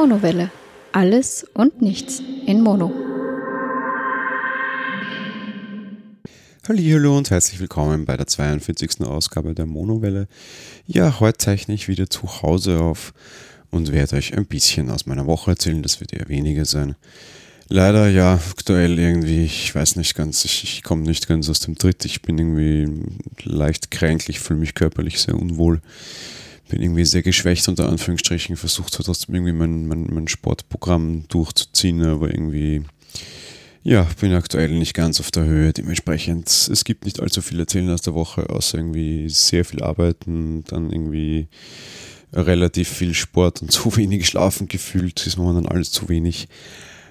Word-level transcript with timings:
Monowelle. 0.00 0.52
Alles 0.92 1.44
und 1.54 1.82
nichts 1.82 2.22
in 2.46 2.60
Mono. 2.60 2.92
Hallo 6.68 7.16
und 7.16 7.30
herzlich 7.30 7.58
willkommen 7.58 8.04
bei 8.04 8.16
der 8.16 8.28
42. 8.28 9.00
Ausgabe 9.00 9.56
der 9.56 9.66
Monowelle. 9.66 10.28
Ja, 10.86 11.18
heute 11.18 11.38
zeichne 11.38 11.74
ich 11.74 11.88
wieder 11.88 12.08
zu 12.08 12.28
Hause 12.42 12.78
auf 12.78 13.12
und 13.72 13.90
werde 13.92 14.14
euch 14.14 14.38
ein 14.38 14.46
bisschen 14.46 14.88
aus 14.88 15.06
meiner 15.06 15.26
Woche 15.26 15.50
erzählen. 15.50 15.82
Das 15.82 15.98
wird 15.98 16.12
eher 16.12 16.28
weniger 16.28 16.64
sein. 16.64 16.94
Leider 17.68 18.08
ja, 18.08 18.34
aktuell 18.34 18.96
irgendwie, 19.00 19.46
ich 19.46 19.74
weiß 19.74 19.96
nicht 19.96 20.14
ganz, 20.14 20.44
ich, 20.44 20.62
ich 20.62 20.84
komme 20.84 21.02
nicht 21.02 21.26
ganz 21.26 21.50
aus 21.50 21.58
dem 21.58 21.76
Tritt. 21.76 22.04
Ich 22.04 22.22
bin 22.22 22.38
irgendwie 22.38 23.02
leicht 23.42 23.90
kränklich, 23.90 24.38
fühle 24.38 24.60
mich 24.60 24.74
körperlich 24.74 25.20
sehr 25.20 25.34
unwohl 25.34 25.80
bin 26.68 26.82
irgendwie 26.82 27.04
sehr 27.04 27.22
geschwächt 27.22 27.68
unter 27.68 27.88
Anführungsstrichen, 27.88 28.56
versucht 28.56 28.92
zwar 28.92 29.04
trotzdem 29.04 29.34
irgendwie 29.34 29.52
mein, 29.52 29.86
mein, 29.86 30.06
mein 30.10 30.28
Sportprogramm 30.28 31.24
durchzuziehen, 31.28 32.02
aber 32.04 32.30
irgendwie, 32.30 32.82
ja, 33.82 34.06
bin 34.20 34.32
aktuell 34.32 34.70
nicht 34.70 34.94
ganz 34.94 35.20
auf 35.20 35.30
der 35.30 35.44
Höhe. 35.44 35.72
Dementsprechend, 35.72 36.48
es 36.48 36.84
gibt 36.84 37.04
nicht 37.04 37.20
allzu 37.20 37.42
viel 37.42 37.58
erzählen 37.58 37.90
aus 37.90 38.02
der 38.02 38.14
Woche, 38.14 38.50
außer 38.50 38.78
irgendwie 38.78 39.28
sehr 39.28 39.64
viel 39.64 39.82
arbeiten, 39.82 40.64
dann 40.64 40.90
irgendwie 40.90 41.48
relativ 42.32 42.88
viel 42.88 43.14
Sport 43.14 43.62
und 43.62 43.72
zu 43.72 43.96
wenig 43.96 44.26
schlafen 44.26 44.68
gefühlt, 44.68 45.26
ist 45.26 45.38
momentan 45.38 45.66
alles 45.66 45.90
zu 45.90 46.08
wenig. 46.08 46.48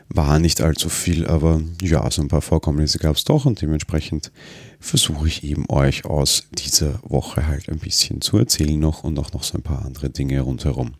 War 0.09 0.39
nicht 0.39 0.61
allzu 0.61 0.87
viel, 0.87 1.27
aber 1.27 1.61
ja, 1.81 2.09
so 2.09 2.21
ein 2.21 2.29
paar 2.29 2.41
Vorkommnisse 2.41 2.97
gab 2.97 3.17
es 3.17 3.25
doch 3.25 3.45
und 3.45 3.61
dementsprechend 3.61 4.31
versuche 4.79 5.27
ich 5.27 5.43
eben 5.43 5.65
euch 5.69 6.05
aus 6.05 6.43
dieser 6.57 6.99
Woche 7.03 7.45
halt 7.45 7.67
ein 7.67 7.79
bisschen 7.79 8.21
zu 8.21 8.37
erzählen 8.37 8.79
noch 8.79 9.03
und 9.03 9.19
auch 9.19 9.33
noch 9.33 9.43
so 9.43 9.57
ein 9.57 9.63
paar 9.63 9.83
andere 9.83 10.09
Dinge 10.09 10.39
rundherum. 10.41 10.93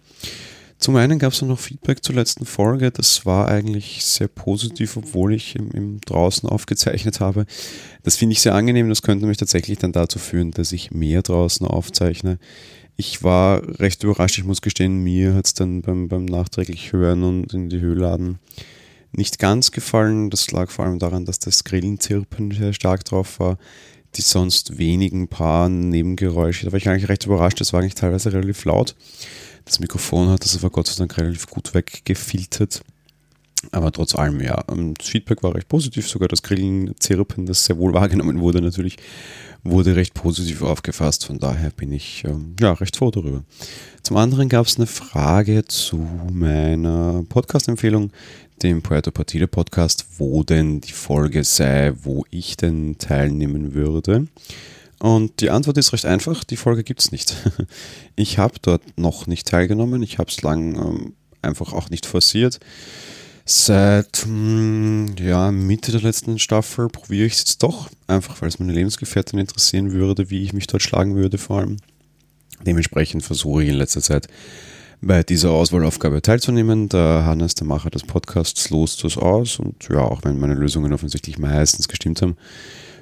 Zum 0.77 0.95
einen 0.97 1.19
gab 1.19 1.33
es 1.33 1.41
noch 1.41 1.57
Feedback 1.57 2.03
zur 2.03 2.15
letzten 2.15 2.45
Folge. 2.45 2.91
Das 2.91 3.25
war 3.25 3.47
eigentlich 3.47 4.05
sehr 4.05 4.27
positiv, 4.27 4.97
obwohl 4.97 5.33
ich 5.33 5.55
im, 5.55 5.71
im 5.71 6.01
draußen 6.01 6.47
aufgezeichnet 6.47 7.19
habe. 7.19 7.45
Das 8.03 8.17
finde 8.17 8.33
ich 8.33 8.41
sehr 8.41 8.53
angenehm. 8.53 8.89
Das 8.89 9.01
könnte 9.01 9.25
mich 9.25 9.37
tatsächlich 9.37 9.79
dann 9.79 9.91
dazu 9.91 10.19
führen, 10.19 10.51
dass 10.51 10.71
ich 10.73 10.91
mehr 10.91 11.23
draußen 11.23 11.65
aufzeichne. 11.65 12.37
Ich 12.95 13.23
war 13.23 13.79
recht 13.79 14.03
überrascht. 14.03 14.37
Ich 14.37 14.43
muss 14.43 14.61
gestehen, 14.61 15.03
mir 15.03 15.33
hat 15.33 15.47
es 15.47 15.53
dann 15.55 15.81
beim, 15.81 16.09
beim 16.09 16.25
nachträglich 16.25 16.93
Hören 16.93 17.23
und 17.23 17.53
in 17.53 17.69
die 17.69 17.79
Höhe 17.79 17.95
laden 17.95 18.37
nicht 19.17 19.39
ganz 19.39 19.71
gefallen. 19.71 20.29
Das 20.29 20.51
lag 20.51 20.69
vor 20.69 20.85
allem 20.85 20.99
daran, 20.99 21.25
dass 21.25 21.39
das 21.39 21.63
Grillenzirpen 21.63 22.51
sehr 22.51 22.73
stark 22.73 23.03
drauf 23.05 23.39
war. 23.39 23.57
Die 24.15 24.21
sonst 24.21 24.77
wenigen 24.77 25.27
paar 25.27 25.69
Nebengeräusche. 25.69 26.65
Da 26.65 26.71
war 26.71 26.77
ich 26.77 26.87
eigentlich 26.87 27.09
recht 27.09 27.25
überrascht. 27.25 27.59
Das 27.59 27.73
war 27.73 27.81
eigentlich 27.81 27.95
teilweise 27.95 28.31
relativ 28.31 28.63
laut. 28.65 28.95
Das 29.65 29.79
Mikrofon 29.79 30.29
hat 30.29 30.43
das 30.43 30.57
aber 30.57 30.69
Gott 30.69 30.87
sei 30.87 30.95
Dank 30.99 31.17
relativ 31.17 31.47
gut 31.47 31.73
weggefiltert. 31.73 32.81
Aber 33.71 33.91
trotz 33.91 34.15
allem, 34.15 34.39
ja, 34.41 34.63
ähm, 34.71 34.93
das 34.93 35.07
Feedback 35.07 35.43
war 35.43 35.55
recht 35.55 35.67
positiv. 35.67 36.07
Sogar 36.07 36.27
das 36.27 36.43
Grillenzirpen, 36.43 37.45
das 37.45 37.65
sehr 37.65 37.77
wohl 37.77 37.93
wahrgenommen 37.93 38.39
wurde, 38.39 38.61
natürlich, 38.61 38.97
wurde 39.63 39.95
recht 39.95 40.13
positiv 40.13 40.61
aufgefasst. 40.61 41.25
Von 41.25 41.39
daher 41.39 41.71
bin 41.71 41.91
ich 41.91 42.23
ähm, 42.25 42.55
ja, 42.59 42.73
recht 42.73 42.95
froh 42.95 43.11
darüber. 43.11 43.43
Zum 44.03 44.17
anderen 44.17 44.47
gab 44.47 44.67
es 44.67 44.77
eine 44.77 44.87
Frage 44.87 45.65
zu 45.65 45.97
meiner 46.31 47.23
Podcast-Empfehlung, 47.27 48.11
dem 48.63 48.81
Puerto 48.81 49.11
Partida 49.11 49.47
Podcast, 49.47 50.05
wo 50.17 50.43
denn 50.43 50.81
die 50.81 50.91
Folge 50.91 51.43
sei, 51.43 51.93
wo 52.03 52.25
ich 52.29 52.57
denn 52.57 52.97
teilnehmen 52.97 53.73
würde. 53.73 54.27
Und 54.99 55.41
die 55.41 55.51
Antwort 55.51 55.77
ist 55.77 55.93
recht 55.93 56.05
einfach, 56.05 56.43
die 56.43 56.57
Folge 56.57 56.83
gibt 56.83 57.01
es 57.01 57.11
nicht. 57.11 57.35
Ich 58.19 58.39
habe 58.39 58.55
dort 58.59 58.81
noch 58.97 59.27
nicht 59.27 59.47
teilgenommen, 59.47 60.01
ich 60.01 60.17
habe 60.17 60.31
es 60.31 60.41
lang 60.41 60.75
ähm, 60.75 61.13
einfach 61.43 61.71
auch 61.71 61.91
nicht 61.91 62.07
forciert. 62.07 62.59
Seit 63.45 64.25
mh, 64.25 64.31
hm, 64.31 65.15
ja, 65.19 65.51
Mitte 65.51 65.91
der 65.91 66.01
letzten 66.01 66.39
Staffel 66.39 66.89
probiere 66.89 67.27
ich 67.27 67.33
es 67.33 67.39
jetzt 67.39 67.63
doch, 67.63 67.89
einfach 68.07 68.41
weil 68.41 68.49
es 68.49 68.57
meine 68.57 68.73
Lebensgefährtin 68.73 69.37
interessieren 69.37 69.91
würde, 69.91 70.31
wie 70.31 70.41
ich 70.41 70.51
mich 70.51 70.65
dort 70.65 70.81
schlagen 70.81 71.15
würde 71.15 71.37
vor 71.37 71.59
allem. 71.59 71.77
Dementsprechend 72.65 73.23
versuche 73.23 73.63
ich 73.63 73.69
in 73.69 73.75
letzter 73.75 74.01
Zeit 74.01 74.27
bei 75.01 75.23
dieser 75.23 75.51
Auswahlaufgabe 75.51 76.21
teilzunehmen. 76.21 76.89
Der 76.89 77.25
Hannes, 77.25 77.55
der 77.55 77.67
Macher 77.67 77.89
des 77.89 78.03
Podcasts, 78.03 78.69
lost 78.69 79.03
das 79.03 79.17
aus 79.17 79.59
und 79.59 79.87
ja, 79.89 79.99
auch 79.99 80.21
wenn 80.23 80.39
meine 80.39 80.55
Lösungen 80.55 80.93
offensichtlich 80.93 81.37
meistens 81.37 81.87
gestimmt 81.87 82.21
haben, 82.21 82.37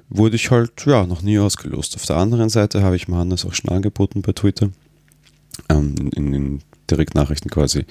wurde 0.10 0.36
ich 0.36 0.52
halt 0.52 0.86
ja 0.86 1.06
noch 1.06 1.22
nie 1.22 1.40
ausgelost. 1.40 1.96
Auf 1.96 2.06
der 2.06 2.18
anderen 2.18 2.50
Seite 2.50 2.84
habe 2.84 2.96
ich 2.96 3.06
dem 3.06 3.16
Hannes 3.16 3.46
auch 3.46 3.54
schon 3.54 3.72
angeboten 3.72 4.22
bei 4.22 4.34
Twitter, 4.34 4.70
ähm, 5.70 5.96
in 6.16 6.32
den 6.32 6.62
Direktnachrichten 6.90 7.50
quasi, 7.50 7.86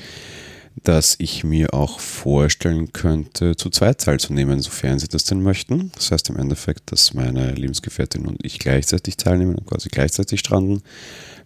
dass 0.82 1.16
ich 1.18 1.44
mir 1.44 1.72
auch 1.72 2.00
vorstellen 2.00 2.92
könnte, 2.92 3.56
zu 3.56 3.70
zweit 3.70 4.00
teilzunehmen, 4.00 4.60
sofern 4.60 4.98
sie 4.98 5.08
das 5.08 5.24
denn 5.24 5.42
möchten. 5.42 5.92
Das 5.94 6.10
heißt 6.10 6.30
im 6.30 6.36
Endeffekt, 6.36 6.90
dass 6.92 7.14
meine 7.14 7.52
Lebensgefährtin 7.52 8.26
und 8.26 8.44
ich 8.44 8.58
gleichzeitig 8.58 9.16
teilnehmen 9.16 9.54
und 9.54 9.66
quasi 9.66 9.88
gleichzeitig 9.88 10.40
stranden 10.40 10.82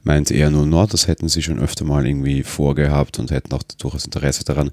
meinte 0.08 0.32
er 0.32 0.50
nur, 0.50 0.64
no, 0.64 0.86
das 0.86 1.06
hätten 1.06 1.28
sie 1.28 1.42
schon 1.42 1.58
öfter 1.58 1.84
mal 1.84 2.06
irgendwie 2.06 2.42
vorgehabt 2.42 3.18
und 3.18 3.30
hätten 3.30 3.52
auch 3.52 3.62
durchaus 3.62 4.06
Interesse 4.06 4.42
daran. 4.42 4.70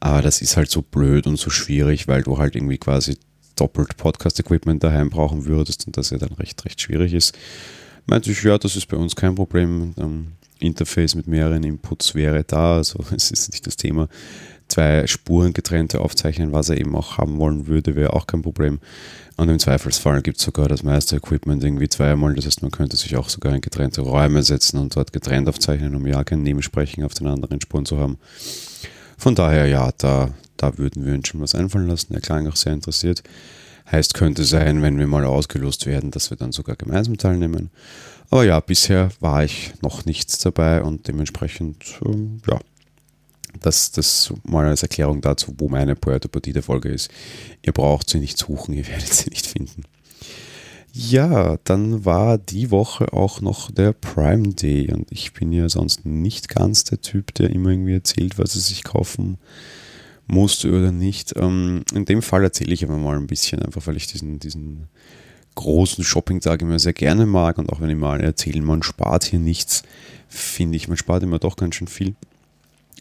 Aber 0.00 0.20
das 0.20 0.42
ist 0.42 0.56
halt 0.56 0.68
so 0.68 0.82
blöd 0.82 1.28
und 1.28 1.36
so 1.36 1.48
schwierig, 1.48 2.08
weil 2.08 2.24
du 2.24 2.38
halt 2.38 2.56
irgendwie 2.56 2.78
quasi 2.78 3.16
doppelt 3.54 3.96
Podcast-Equipment 3.96 4.82
daheim 4.82 5.10
brauchen 5.10 5.44
würdest 5.44 5.86
und 5.86 5.96
das 5.96 6.10
ja 6.10 6.18
dann 6.18 6.32
recht, 6.32 6.64
recht 6.64 6.80
schwierig 6.80 7.14
ist. 7.14 7.38
Meinte 8.06 8.32
ich, 8.32 8.42
ja, 8.42 8.58
das 8.58 8.74
ist 8.74 8.88
bei 8.88 8.96
uns 8.96 9.14
kein 9.14 9.36
Problem. 9.36 9.94
Ähm, 9.96 10.32
Interface 10.58 11.14
mit 11.14 11.28
mehreren 11.28 11.62
Inputs 11.62 12.16
wäre 12.16 12.42
da, 12.42 12.78
also 12.78 12.98
es 13.16 13.30
ist 13.30 13.52
nicht 13.52 13.68
das 13.68 13.76
Thema 13.76 14.08
zwei 14.74 15.06
Spuren 15.06 15.52
getrennte 15.52 16.00
aufzeichnen, 16.00 16.52
was 16.52 16.68
er 16.68 16.78
eben 16.78 16.96
auch 16.96 17.18
haben 17.18 17.38
wollen 17.38 17.66
würde, 17.66 17.94
wäre 17.94 18.12
auch 18.12 18.26
kein 18.26 18.42
Problem. 18.42 18.80
Und 19.36 19.48
im 19.48 19.58
Zweifelsfall 19.58 20.20
gibt 20.22 20.38
es 20.38 20.44
sogar 20.44 20.68
das 20.68 20.82
meiste 20.82 21.16
Equipment 21.16 21.62
irgendwie 21.62 21.88
zweimal. 21.88 22.34
Das 22.34 22.46
heißt, 22.46 22.62
man 22.62 22.70
könnte 22.70 22.96
sich 22.96 23.16
auch 23.16 23.28
sogar 23.28 23.54
in 23.54 23.60
getrennte 23.60 24.00
Räume 24.00 24.42
setzen 24.42 24.78
und 24.78 24.94
dort 24.96 25.12
getrennt 25.12 25.48
aufzeichnen, 25.48 25.94
um 25.94 26.06
ja 26.06 26.22
kein 26.24 26.42
Nebensprechen 26.42 27.04
auf 27.04 27.14
den 27.14 27.28
anderen 27.28 27.60
Spuren 27.60 27.86
zu 27.86 27.98
haben. 27.98 28.18
Von 29.16 29.34
daher, 29.34 29.66
ja, 29.66 29.90
da, 29.96 30.30
da 30.56 30.76
würden 30.76 31.04
wir 31.04 31.14
uns 31.14 31.28
schon 31.28 31.40
was 31.40 31.54
einfallen 31.54 31.88
lassen. 31.88 32.14
Er 32.14 32.20
klang 32.20 32.48
auch 32.48 32.56
sehr 32.56 32.72
interessiert. 32.72 33.22
Heißt, 33.90 34.14
könnte 34.14 34.44
sein, 34.44 34.82
wenn 34.82 34.98
wir 34.98 35.06
mal 35.06 35.24
ausgelost 35.24 35.86
werden, 35.86 36.10
dass 36.10 36.30
wir 36.30 36.36
dann 36.36 36.52
sogar 36.52 36.74
gemeinsam 36.74 37.16
teilnehmen. 37.16 37.70
Aber 38.30 38.44
ja, 38.44 38.58
bisher 38.60 39.10
war 39.20 39.44
ich 39.44 39.72
noch 39.82 40.04
nichts 40.04 40.38
dabei 40.38 40.82
und 40.82 41.06
dementsprechend, 41.06 42.00
ähm, 42.04 42.40
ja, 42.48 42.58
das, 43.60 43.92
das 43.92 44.32
mal 44.44 44.66
als 44.66 44.82
Erklärung 44.82 45.20
dazu, 45.20 45.54
wo 45.58 45.68
meine 45.68 45.96
Puerto 45.96 46.28
Partida 46.28 46.62
Folge 46.62 46.88
ist. 46.90 47.10
Ihr 47.62 47.72
braucht 47.72 48.10
sie 48.10 48.18
nicht 48.18 48.38
suchen, 48.38 48.74
ihr 48.74 48.86
werdet 48.86 49.12
sie 49.12 49.30
nicht 49.30 49.46
finden. 49.46 49.84
Ja, 50.96 51.58
dann 51.64 52.04
war 52.04 52.38
die 52.38 52.70
Woche 52.70 53.12
auch 53.12 53.40
noch 53.40 53.70
der 53.72 53.92
Prime 53.92 54.50
Day 54.50 54.92
und 54.92 55.10
ich 55.10 55.32
bin 55.32 55.50
ja 55.50 55.68
sonst 55.68 56.06
nicht 56.06 56.48
ganz 56.48 56.84
der 56.84 57.00
Typ, 57.00 57.34
der 57.34 57.50
immer 57.50 57.70
irgendwie 57.70 57.94
erzählt, 57.94 58.38
was 58.38 58.54
er 58.54 58.60
sich 58.60 58.84
kaufen 58.84 59.38
musste 60.28 60.70
oder 60.70 60.92
nicht. 60.92 61.34
Ähm, 61.36 61.84
in 61.92 62.04
dem 62.04 62.22
Fall 62.22 62.44
erzähle 62.44 62.72
ich 62.72 62.84
aber 62.84 62.96
mal 62.96 63.16
ein 63.16 63.26
bisschen, 63.26 63.60
einfach 63.60 63.86
weil 63.88 63.96
ich 63.96 64.06
diesen, 64.06 64.38
diesen 64.38 64.88
großen 65.56 66.04
Shopping-Tag 66.04 66.62
immer 66.62 66.78
sehr 66.78 66.92
gerne 66.92 67.26
mag 67.26 67.58
und 67.58 67.72
auch 67.72 67.80
wenn 67.80 67.90
ich 67.90 67.96
mal 67.96 68.20
erzähle, 68.20 68.62
man 68.62 68.84
spart 68.84 69.24
hier 69.24 69.40
nichts, 69.40 69.82
finde 70.28 70.76
ich, 70.76 70.86
man 70.86 70.96
spart 70.96 71.24
immer 71.24 71.40
doch 71.40 71.56
ganz 71.56 71.74
schön 71.74 71.88
viel. 71.88 72.14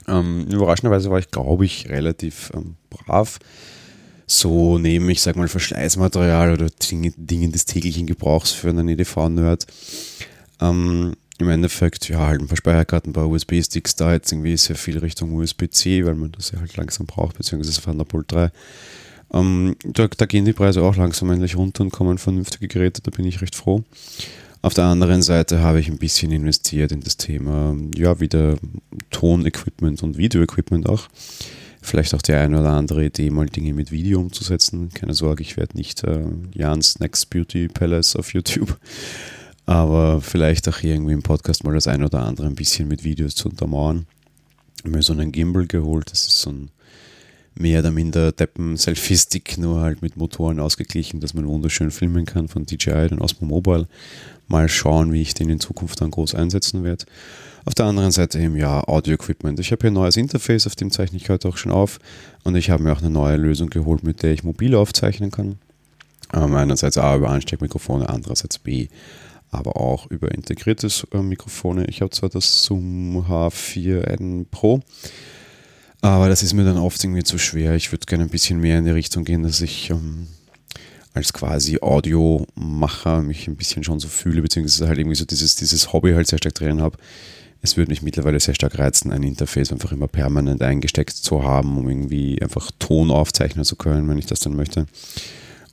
Ähm, 0.08 0.48
überraschenderweise 0.50 1.10
war 1.10 1.20
ich, 1.20 1.32
glaube 1.32 1.66
ich, 1.66 1.90
relativ 1.90 2.52
ähm, 2.54 2.76
brav. 2.90 3.40
So 4.26 4.78
nehme 4.78 5.12
ich, 5.12 5.22
sag 5.22 5.36
mal, 5.36 5.48
Verschleißmaterial 5.48 6.54
oder 6.54 6.68
Dinge, 6.70 7.14
Dinge 7.18 7.50
des 7.50 7.66
täglichen 7.66 8.08
Gebrauchs 8.08 8.52
für 8.52 8.70
einen 8.70 8.88
EDV-Nerd. 8.88 9.68
Ähm, 10.62 11.14
Im 11.40 11.50
Endeffekt, 11.50 12.10
ja, 12.10 12.28
halt 12.28 12.42
ein 12.42 12.48
paar 12.48 12.58
Speicherkarten, 12.58 13.12
ein 13.12 13.14
paar 13.14 13.30
USB-Sticks 13.30 13.96
da, 13.96 14.14
jetzt 14.14 14.32
irgendwie 14.32 14.56
sehr 14.56 14.76
viel 14.76 14.98
Richtung 15.00 15.34
USB-C, 15.34 16.06
weil 16.06 16.16
man 16.16 16.32
das 16.32 16.52
ja 16.52 16.60
halt 16.60 16.76
langsam 16.78 17.06
braucht, 17.06 17.38
beziehungsweise 17.38 17.82
Thunderbolt 17.82 18.32
3. 18.32 18.52
Ähm, 19.34 19.76
da, 19.84 20.08
da, 20.08 20.26
gehen 20.26 20.46
die 20.46 20.54
Preise 20.54 20.84
auch 20.84 20.96
langsam 20.96 21.32
endlich 21.32 21.58
runter 21.58 21.84
und 21.84 21.92
kommen 21.92 22.18
vernünftige 22.18 22.68
Geräte, 22.68 23.02
da 23.02 23.12
bin 23.12 23.26
ich 23.26 23.42
recht 23.42 23.56
froh. 23.56 23.84
Auf 24.64 24.74
der 24.74 24.86
anderen 24.86 25.22
Seite 25.22 25.60
habe 25.60 25.82
ich 25.82 25.90
ein 25.90 25.98
bisschen 25.98 26.32
investiert 26.32 26.94
in 26.94 27.02
das 27.02 27.18
Thema, 27.18 27.76
ja, 27.98 28.22
wieder 28.22 28.56
Tonequipment 29.10 30.02
und 30.04 30.18
Videoequipment 30.18 30.88
auch. 30.88 31.10
Vielleicht 31.82 32.14
auch 32.14 32.22
die 32.22 32.32
eine 32.32 32.62
oder 32.62 32.70
andere 32.70 33.04
Idee, 33.04 33.30
mal 33.30 33.48
Dinge 33.48 33.74
mit 33.74 33.92
Video 33.92 34.22
umzusetzen. 34.22 34.88
Keine 34.94 35.16
Sorge, 35.16 35.42
ich 35.42 35.58
werde 35.58 35.76
nicht 35.76 36.06
äh, 36.06 36.24
Jans 36.54 37.02
Next 37.02 37.30
Beauty 37.30 37.68
Palace 37.68 38.16
auf 38.16 38.34
YouTube, 38.34 38.80
aber 39.66 40.22
vielleicht 40.22 40.70
auch 40.70 40.78
hier 40.78 40.94
irgendwie 40.94 41.12
im 41.12 41.24
Podcast 41.24 41.66
mal 41.66 41.74
das 41.74 41.88
eine 41.88 42.06
oder 42.06 42.22
andere 42.22 42.48
ein 42.48 42.56
bisschen 42.56 42.88
mit 42.88 43.04
Videos 43.04 43.36
zu 43.36 43.50
untermauern. 43.50 44.06
Mir 44.86 45.02
so 45.02 45.12
einen 45.12 45.34
Gimbal 45.34 45.68
geholt, 45.68 46.10
das 46.10 46.26
ist 46.26 46.40
so 46.40 46.52
ein 46.52 46.70
mehr 47.56 47.80
oder 47.80 47.92
minder 47.92 48.32
Deppen 48.32 48.78
Selfie-Stick, 48.78 49.58
nur 49.58 49.82
halt 49.82 50.02
mit 50.02 50.18
Motoren 50.18 50.60
ausgeglichen, 50.60 51.20
dass 51.20 51.34
man 51.34 51.48
wunderschön 51.48 51.92
filmen 51.92 52.26
kann 52.26 52.48
von 52.48 52.66
DJI, 52.66 53.10
den 53.10 53.22
Osmo 53.22 53.48
Mobile. 53.48 53.88
Mal 54.48 54.70
schauen, 54.70 55.14
wie 55.14 55.22
ich 55.22 55.34
den 55.34 55.50
in 55.50 55.60
Zukunft 55.60 56.02
dann 56.02 56.12
groß 56.12 56.36
einsetzen 56.36 56.84
werde. 56.84 57.06
Auf 57.66 57.76
der 57.76 57.86
anderen 57.86 58.12
Seite 58.12 58.40
eben 58.40 58.58
ja 58.58 58.86
Audio-Equipment. 58.88 59.60
Ich 59.60 59.72
habe 59.72 59.82
hier 59.82 59.92
ein 59.92 59.96
neues 59.96 60.18
Interface, 60.18 60.68
auf 60.68 60.76
dem 60.76 60.92
zeichne 60.92 61.18
ich 61.18 61.30
heute 61.30 61.48
auch 61.48 61.58
schon 61.58 61.72
auf. 61.72 62.00
Und 62.44 62.56
ich 62.56 62.70
habe 62.70 62.84
mir 62.84 62.92
auch 62.92 63.00
eine 63.02 63.10
neue 63.10 63.38
Lösung 63.38 63.70
geholt, 63.70 64.04
mit 64.04 64.22
der 64.22 64.34
ich 64.34 64.44
mobil 64.44 64.76
aufzeichnen 64.76 65.32
kann. 65.32 65.58
Ähm, 66.34 66.56
einerseits 66.56 66.98
A 66.98 67.16
über 67.16 67.30
Ansteckmikrofone, 67.30 68.10
andererseits 68.10 68.60
B 68.60 68.90
aber 69.54 69.78
auch 69.78 70.10
über 70.10 70.32
integrierte 70.32 70.90
äh, 71.12 71.18
Mikrofone. 71.18 71.86
Ich 71.86 72.02
habe 72.02 72.12
zwar 72.12 72.30
das 72.30 72.64
Zoom 72.64 73.26
H4n 73.30 74.46
Pro, 74.50 74.82
aber 76.04 76.28
das 76.28 76.44
ist 76.44 76.54
mir 76.54 76.66
dann 76.66 76.78
oft 76.78 77.02
irgendwie 77.04 77.24
zu 77.24 77.38
schwer. 77.38 77.76
Ich 77.76 77.92
würde 77.94 78.06
gerne 78.06 78.26
ein 78.26 78.30
bisschen 78.30 78.60
mehr 78.60 78.78
in 78.78 78.86
die 78.86 78.92
Richtung 78.92 79.24
gehen, 79.24 79.44
dass 79.44 79.62
ich 79.62 79.90
ähm, 79.90 80.28
als 81.14 81.32
quasi 81.32 81.80
Audiomacher 81.80 83.22
mich 83.22 83.48
ein 83.48 83.56
bisschen 83.56 83.86
schon 83.86 84.02
so 84.02 84.10
fühle, 84.10 84.42
beziehungsweise 84.42 84.90
halt 84.90 85.00
irgendwie 85.00 85.16
so 85.16 85.24
dieses, 85.24 85.56
dieses 85.56 85.94
Hobby 85.94 86.12
halt 86.12 86.28
sehr 86.28 86.40
stark 86.40 86.56
drin 86.56 86.82
habe. 86.82 86.98
Es 87.62 87.78
würde 87.78 87.92
mich 87.92 88.02
mittlerweile 88.02 88.40
sehr 88.42 88.54
stark 88.54 88.78
reizen, 88.78 89.14
ein 89.14 89.24
Interface 89.24 89.72
einfach 89.72 89.94
immer 89.94 90.10
permanent 90.10 90.62
eingesteckt 90.62 91.12
zu 91.12 91.44
haben, 91.44 91.78
um 91.78 91.88
irgendwie 91.88 92.42
einfach 92.42 92.72
Ton 92.80 93.10
aufzeichnen 93.10 93.64
zu 93.64 93.78
können, 93.78 94.10
wenn 94.10 94.18
ich 94.18 94.26
das 94.26 94.42
dann 94.42 94.58
möchte. 94.58 94.88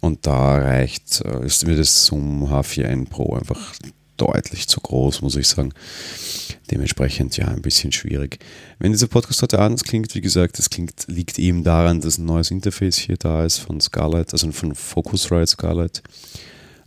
Und 0.00 0.26
da 0.28 0.58
reicht, 0.58 1.22
äh, 1.22 1.44
ist 1.44 1.66
mir 1.66 1.76
das 1.76 2.06
Zoom 2.06 2.44
H4n 2.44 3.08
Pro 3.08 3.34
einfach 3.34 3.74
deutlich 4.20 4.68
zu 4.68 4.80
groß, 4.80 5.22
muss 5.22 5.36
ich 5.36 5.48
sagen. 5.48 5.72
Dementsprechend 6.70 7.36
ja 7.36 7.48
ein 7.48 7.62
bisschen 7.62 7.92
schwierig. 7.92 8.38
Wenn 8.78 8.92
dieser 8.92 9.08
Podcast 9.08 9.42
heute 9.42 9.58
anders 9.58 9.84
klingt, 9.84 10.14
wie 10.14 10.20
gesagt, 10.20 10.58
das 10.58 10.70
klingt, 10.70 11.06
liegt 11.08 11.38
eben 11.38 11.64
daran, 11.64 12.00
dass 12.00 12.18
ein 12.18 12.26
neues 12.26 12.50
Interface 12.50 12.96
hier 12.96 13.16
da 13.16 13.44
ist 13.44 13.58
von 13.58 13.80
Scarlett, 13.80 14.32
also 14.32 14.50
von 14.52 14.74
Focusrite 14.74 15.46
Scarlett. 15.46 16.02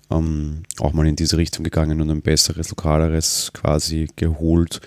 Ähm, 0.10 0.64
auch 0.80 0.94
mal 0.94 1.08
in 1.08 1.16
diese 1.16 1.38
Richtung 1.38 1.64
gegangen 1.64 2.00
und 2.02 2.10
ein 2.10 2.22
besseres, 2.22 2.70
lokaleres 2.70 3.52
quasi 3.54 4.08
geholt. 4.16 4.80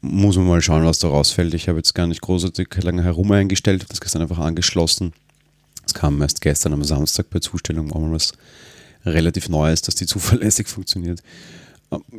Muss 0.00 0.36
man 0.36 0.46
mal 0.46 0.62
schauen, 0.62 0.84
was 0.84 0.98
da 0.98 1.08
rausfällt. 1.08 1.54
Ich 1.54 1.68
habe 1.68 1.78
jetzt 1.78 1.94
gar 1.94 2.08
nicht 2.08 2.22
großartig 2.22 2.68
lange 2.82 3.04
herum 3.04 3.30
eingestellt, 3.30 3.82
habe 3.82 3.90
das 3.90 4.00
gestern 4.00 4.22
einfach 4.22 4.38
angeschlossen 4.38 5.12
es 5.86 5.94
kam 5.94 6.20
erst 6.22 6.40
gestern 6.40 6.72
am 6.72 6.84
Samstag 6.84 7.28
bei 7.30 7.38
Zustellung 7.38 7.92
auch 7.92 8.00
mal 8.00 8.12
was 8.12 8.32
relativ 9.04 9.48
Neues, 9.48 9.82
dass 9.82 9.94
die 9.94 10.06
zuverlässig 10.06 10.68
funktioniert. 10.68 11.22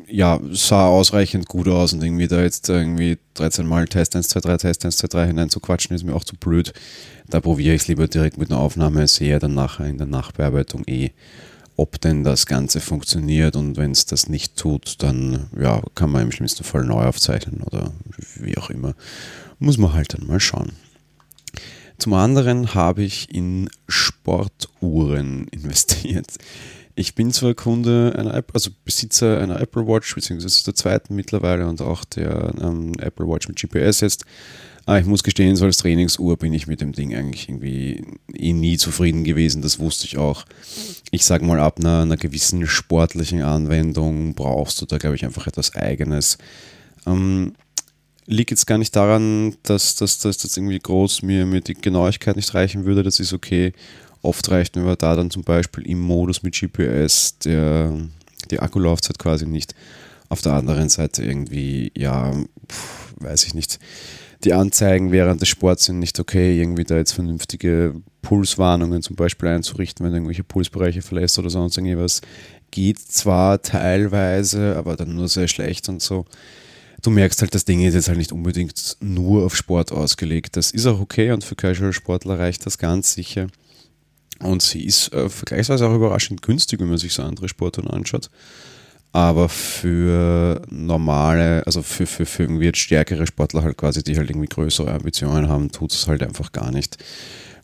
Ja, 0.08 0.40
sah 0.52 0.88
ausreichend 0.88 1.48
gut 1.48 1.68
aus 1.68 1.94
und 1.94 2.04
irgendwie 2.04 2.28
da 2.28 2.42
jetzt 2.42 2.70
irgendwie 2.70 3.18
13 3.34 3.66
Mal 3.66 3.88
Test 3.88 4.16
1, 4.16 4.28
2, 4.28 4.40
3, 4.42 4.58
Test 4.58 4.86
1, 4.86 4.98
2, 4.98 5.08
3 5.08 5.28
hinein 5.28 5.50
zu 5.50 5.60
quatschen, 5.60 5.96
ist 5.96 6.04
mir 6.04 6.16
auch 6.16 6.24
zu 6.24 6.36
blöd. 6.36 6.74
Da 7.28 7.40
probiere 7.40 7.76
ich 7.76 7.84
es 7.84 7.88
lieber 7.88 8.08
direkt 8.08 8.38
mit 8.38 8.52
einer 8.52 8.60
Aufnahme, 8.60 9.08
sehe 9.08 9.40
dann 9.40 9.56
nachher 9.56 9.86
in 9.86 9.98
der 9.98 10.08
Nachbearbeitung 10.08 10.84
eh, 10.88 11.12
ob 11.76 12.00
denn 12.02 12.24
das 12.24 12.46
Ganze 12.46 12.80
funktioniert 12.80 13.56
und 13.56 13.78
wenn 13.78 13.92
es 13.92 14.06
das 14.06 14.30
nicht 14.30 14.58
tut, 14.58 15.02
dann 15.02 15.48
ja, 15.60 15.82
kann 15.96 16.12
man 16.12 16.24
im 16.24 16.32
schlimmsten 16.32 16.64
Fall 16.64 16.84
neu 16.84 17.06
aufzeichnen 17.06 17.62
oder 17.64 17.92
wie 18.36 18.58
auch 18.58 18.70
immer. 18.70 18.94
Muss 19.60 19.78
man 19.78 19.94
halt 19.94 20.14
dann 20.14 20.28
mal 20.28 20.40
schauen. 20.40 20.74
Zum 21.98 22.14
anderen 22.14 22.74
habe 22.74 23.04
ich 23.04 23.34
in 23.34 23.70
Sportuhren 23.88 25.48
investiert. 25.52 26.28
Ich 26.96 27.16
bin 27.16 27.32
zwar 27.32 27.56
Kunde 27.56 28.14
einer 28.18 28.34
App, 28.36 28.52
also 28.54 28.70
Besitzer 28.86 29.40
einer 29.40 29.60
Apple 29.60 29.88
Watch, 29.88 30.14
beziehungsweise 30.14 30.64
der 30.64 30.76
zweiten 30.76 31.16
mittlerweile 31.16 31.68
und 31.68 31.82
auch 31.82 32.06
der 32.06 32.54
ähm, 32.62 32.94
Apple 33.00 33.28
Watch 33.28 33.48
mit 33.48 33.60
GPS 33.60 34.02
jetzt. 34.02 34.26
Aber 34.86 35.00
ich 35.00 35.06
muss 35.06 35.24
gestehen, 35.24 35.56
so 35.56 35.66
als 35.66 35.78
Trainingsuhr 35.78 36.38
bin 36.38 36.54
ich 36.54 36.68
mit 36.68 36.82
dem 36.82 36.92
Ding 36.92 37.16
eigentlich 37.16 37.48
irgendwie 37.48 38.06
eh 38.34 38.52
nie 38.52 38.78
zufrieden 38.78 39.24
gewesen. 39.24 39.62
Das 39.62 39.80
wusste 39.80 40.06
ich 40.06 40.18
auch. 40.18 40.46
Ich 41.10 41.24
sage 41.24 41.46
mal, 41.46 41.60
ab 41.60 41.80
einer, 41.80 42.02
einer, 42.02 42.18
gewissen 42.18 42.68
sportlichen 42.68 43.42
Anwendung 43.42 44.36
brauchst 44.36 44.82
du 44.82 44.86
da, 44.86 44.98
glaube 44.98 45.16
ich, 45.16 45.24
einfach 45.24 45.48
etwas 45.48 45.76
Eigenes. 45.76 46.38
Ähm, 47.08 47.54
liegt 48.26 48.52
jetzt 48.52 48.68
gar 48.68 48.78
nicht 48.78 48.96
daran, 48.96 49.56
dass, 49.64 49.96
das 49.96 50.24
irgendwie 50.58 50.80
groß 50.80 51.22
mir, 51.22 51.46
mir 51.46 51.62
die 51.62 51.76
Genauigkeit 51.76 52.36
nicht 52.36 52.54
reichen 52.54 52.84
würde. 52.84 53.04
Das 53.04 53.20
ist 53.22 53.32
okay. 53.32 53.72
Oft 54.24 54.50
reicht 54.50 54.76
mir 54.76 54.96
da 54.96 55.16
dann 55.16 55.30
zum 55.30 55.44
Beispiel 55.44 55.86
im 55.86 56.00
Modus 56.00 56.42
mit 56.42 56.60
GPS 56.60 57.38
der, 57.40 57.94
die 58.50 58.60
Akkulaufzeit 58.60 59.20
quasi 59.20 59.46
nicht. 59.46 59.76
Auf 60.30 60.42
der 60.42 60.54
anderen 60.54 60.90
Seite 60.90 61.24
irgendwie, 61.24 61.92
ja, 61.96 62.32
pf, 62.68 63.14
weiß 63.18 63.46
ich 63.46 63.54
nicht. 63.54 63.80
Die 64.44 64.54
Anzeigen 64.54 65.12
während 65.12 65.42
des 65.42 65.50
Sports 65.50 65.86
sind 65.86 66.00
nicht 66.00 66.20
okay, 66.20 66.60
irgendwie 66.60 66.86
da 66.86 66.98
jetzt 66.98 67.12
vernünftige 67.12 67.94
Pulswarnungen 68.22 69.02
zum 69.02 69.16
Beispiel 69.16 69.50
einzurichten, 69.50 70.04
wenn 70.06 70.12
du 70.12 70.18
irgendwelche 70.18 70.44
Pulsbereiche 70.44 71.02
verlässt 71.02 71.38
oder 71.38 71.50
sonst 71.50 71.78
irgendwas. 71.78 72.22
Geht 72.72 73.00
zwar 73.00 73.62
teilweise, 73.62 74.76
aber 74.76 74.96
dann 74.96 75.16
nur 75.16 75.28
sehr 75.28 75.48
schlecht 75.48 75.88
und 75.90 76.02
so 76.02 76.26
du 77.04 77.12
merkst 77.12 77.42
halt, 77.42 77.54
das 77.54 77.66
Ding 77.66 77.82
ist 77.82 77.94
jetzt 77.94 78.08
halt 78.08 78.18
nicht 78.18 78.32
unbedingt 78.32 78.98
nur 79.00 79.46
auf 79.46 79.56
Sport 79.56 79.92
ausgelegt. 79.92 80.56
Das 80.56 80.72
ist 80.72 80.86
auch 80.88 81.00
okay 81.00 81.32
und 81.32 81.44
für 81.44 81.56
Casual-Sportler 81.56 82.40
reicht 82.40 82.66
das 82.66 82.78
ganz 82.78 83.14
sicher. 83.14 83.48
Und 84.40 84.62
sie 84.62 84.86
ist 84.86 85.14
äh, 85.14 85.30
vergleichsweise 85.30 85.88
auch 85.88 85.96
überraschend 85.96 86.42
günstig, 86.42 86.80
wenn 86.80 86.90
man 86.90 86.98
sich 86.98 87.14
so 87.14 87.24
andere 87.24 87.48
Sportarten 87.48 87.90
anschaut. 87.90 88.30
Aber 89.12 89.48
für 89.48 90.62
normale, 90.70 91.66
also 91.68 91.84
für, 91.84 92.08
für, 92.08 92.26
für 92.26 92.44
irgendwie 92.44 92.66
jetzt 92.66 92.80
stärkere 92.80 93.28
Sportler 93.28 93.62
halt 93.62 93.78
quasi, 93.78 94.04
die 94.04 94.18
halt 94.18 94.30
irgendwie 94.30 94.48
größere 94.48 94.92
Ambitionen 94.92 95.50
haben, 95.50 95.72
tut 95.72 95.92
es 95.92 96.08
halt 96.08 96.24
einfach 96.24 96.52
gar 96.52 96.72
nicht. 96.72 96.98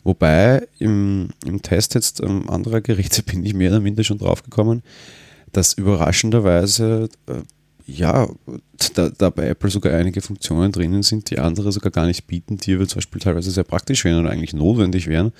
Wobei 0.04 0.68
im, 0.78 1.30
im 1.44 1.60
Test 1.60 1.94
jetzt 1.94 2.20
ähm, 2.20 2.48
anderer 2.48 2.80
Geräte 2.80 3.22
bin 3.24 3.44
ich 3.44 3.54
mehr 3.54 3.70
oder 3.70 3.80
minder 3.80 4.04
schon 4.04 4.18
drauf 4.18 4.42
gekommen, 4.42 4.82
dass 5.52 5.74
überraschenderweise 5.74 7.08
äh, 7.26 7.42
ja, 7.86 8.28
da, 8.94 9.08
da 9.08 9.30
bei 9.30 9.48
Apple 9.48 9.70
sogar 9.70 9.94
einige 9.94 10.20
Funktionen 10.20 10.70
drinnen 10.70 11.02
sind, 11.02 11.30
die 11.30 11.38
andere 11.38 11.72
sogar 11.72 11.90
gar 11.90 12.06
nicht 12.06 12.26
bieten, 12.28 12.56
die 12.56 12.74
aber 12.74 12.86
zum 12.86 12.98
Beispiel 12.98 13.20
teilweise 13.20 13.50
sehr 13.50 13.64
praktisch 13.64 14.04
wären 14.04 14.20
oder 14.20 14.30
eigentlich 14.30 14.52
notwendig 14.52 15.08
wären, 15.08 15.32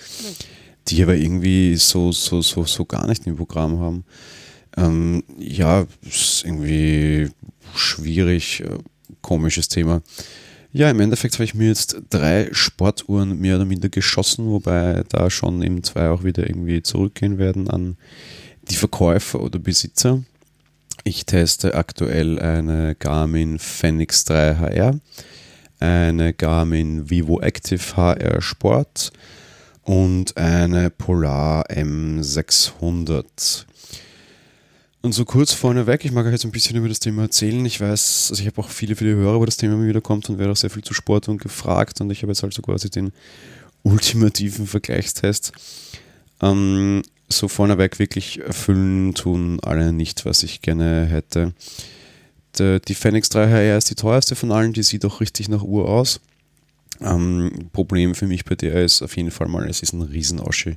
die 0.90 1.02
aber 1.02 1.16
irgendwie 1.16 1.76
so, 1.76 2.12
so, 2.12 2.42
so, 2.42 2.64
so 2.64 2.84
gar 2.84 3.06
nicht 3.06 3.26
im 3.26 3.36
Programm 3.36 3.78
haben. 3.78 4.04
Ähm, 4.76 5.22
ja, 5.38 5.86
ist 6.02 6.44
irgendwie 6.44 7.30
schwierig, 7.74 8.60
äh, 8.60 8.78
komisches 9.20 9.68
Thema. 9.68 10.02
Ja, 10.72 10.88
im 10.88 11.00
Endeffekt 11.00 11.34
habe 11.34 11.44
ich 11.44 11.54
mir 11.54 11.68
jetzt 11.68 11.96
drei 12.10 12.48
Sportuhren 12.52 13.40
mehr 13.40 13.56
oder 13.56 13.64
minder 13.64 13.88
geschossen, 13.88 14.46
wobei 14.46 15.02
da 15.08 15.28
schon 15.28 15.62
eben 15.62 15.82
zwei 15.82 16.10
auch 16.10 16.22
wieder 16.22 16.48
irgendwie 16.48 16.82
zurückgehen 16.82 17.38
werden 17.38 17.68
an 17.68 17.96
die 18.70 18.76
Verkäufer 18.76 19.40
oder 19.40 19.58
Besitzer. 19.58 20.22
Ich 21.02 21.26
teste 21.26 21.74
aktuell 21.74 22.38
eine 22.38 22.94
Garmin 22.94 23.58
Fenix 23.58 24.24
3 24.24 24.56
HR, 24.56 25.00
eine 25.80 26.34
Garmin 26.34 27.10
Vivo 27.10 27.40
Active 27.40 27.96
HR 27.96 28.40
Sport 28.40 29.12
und 29.82 30.36
eine 30.36 30.90
Polar 30.90 31.68
M600. 31.70 33.64
Und 35.02 35.12
so 35.12 35.24
kurz 35.24 35.54
vorneweg, 35.54 36.04
ich 36.04 36.12
mag 36.12 36.26
euch 36.26 36.32
jetzt 36.32 36.44
ein 36.44 36.50
bisschen 36.50 36.76
über 36.76 36.88
das 36.88 37.00
Thema 37.00 37.22
erzählen. 37.22 37.64
Ich 37.64 37.80
weiß, 37.80 38.28
also 38.30 38.42
ich 38.42 38.46
habe 38.46 38.60
auch 38.60 38.68
viele, 38.68 38.96
viele 38.96 39.14
Hörer, 39.14 39.40
wo 39.40 39.46
das 39.46 39.56
Thema 39.56 39.74
immer 39.74 39.86
wieder 39.86 40.02
kommt 40.02 40.28
und 40.28 40.38
werde 40.38 40.52
auch 40.52 40.56
sehr 40.56 40.68
viel 40.68 40.84
zu 40.84 40.92
Sport 40.92 41.28
und 41.28 41.40
gefragt. 41.40 42.00
Und 42.02 42.10
ich 42.10 42.22
habe 42.22 42.32
jetzt 42.32 42.42
halt 42.42 42.52
so 42.52 42.60
quasi 42.60 42.90
den 42.90 43.12
ultimativen 43.82 44.66
Vergleichstest. 44.66 45.52
Ähm, 46.42 47.02
so 47.30 47.48
vorneweg 47.48 47.98
wirklich 47.98 48.40
erfüllen 48.40 49.14
tun 49.14 49.58
alle 49.60 49.92
nicht, 49.92 50.26
was 50.26 50.42
ich 50.42 50.60
gerne 50.60 51.06
hätte. 51.06 51.54
Die 52.58 52.94
Fenix 52.94 53.28
3 53.28 53.48
HR 53.48 53.78
ist 53.78 53.88
die 53.90 53.94
teuerste 53.94 54.34
von 54.34 54.52
allen, 54.52 54.72
die 54.72 54.82
sieht 54.82 55.04
auch 55.04 55.20
richtig 55.20 55.48
nach 55.48 55.62
Uhr 55.62 55.88
aus. 55.88 56.20
Ähm, 57.00 57.70
Problem 57.72 58.14
für 58.14 58.26
mich 58.26 58.44
bei 58.44 58.54
der 58.54 58.82
ist 58.84 59.02
auf 59.02 59.16
jeden 59.16 59.30
Fall 59.30 59.48
mal, 59.48 59.68
es 59.68 59.82
ist 59.82 59.92
ein 59.92 60.02
Riesenoschi. 60.02 60.76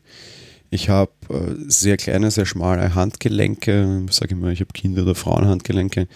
Ich 0.69 0.89
habe 0.89 1.11
äh, 1.29 1.53
sehr 1.67 1.97
kleine, 1.97 2.31
sehr 2.31 2.45
schmale 2.45 2.95
Handgelenke. 2.95 4.05
Ich 4.09 4.15
sage 4.15 4.33
immer, 4.33 4.47
ich 4.47 4.59
habe 4.59 4.73
Kinder- 4.73 5.03
oder 5.03 5.13
Frauenhandgelenke. 5.13 6.07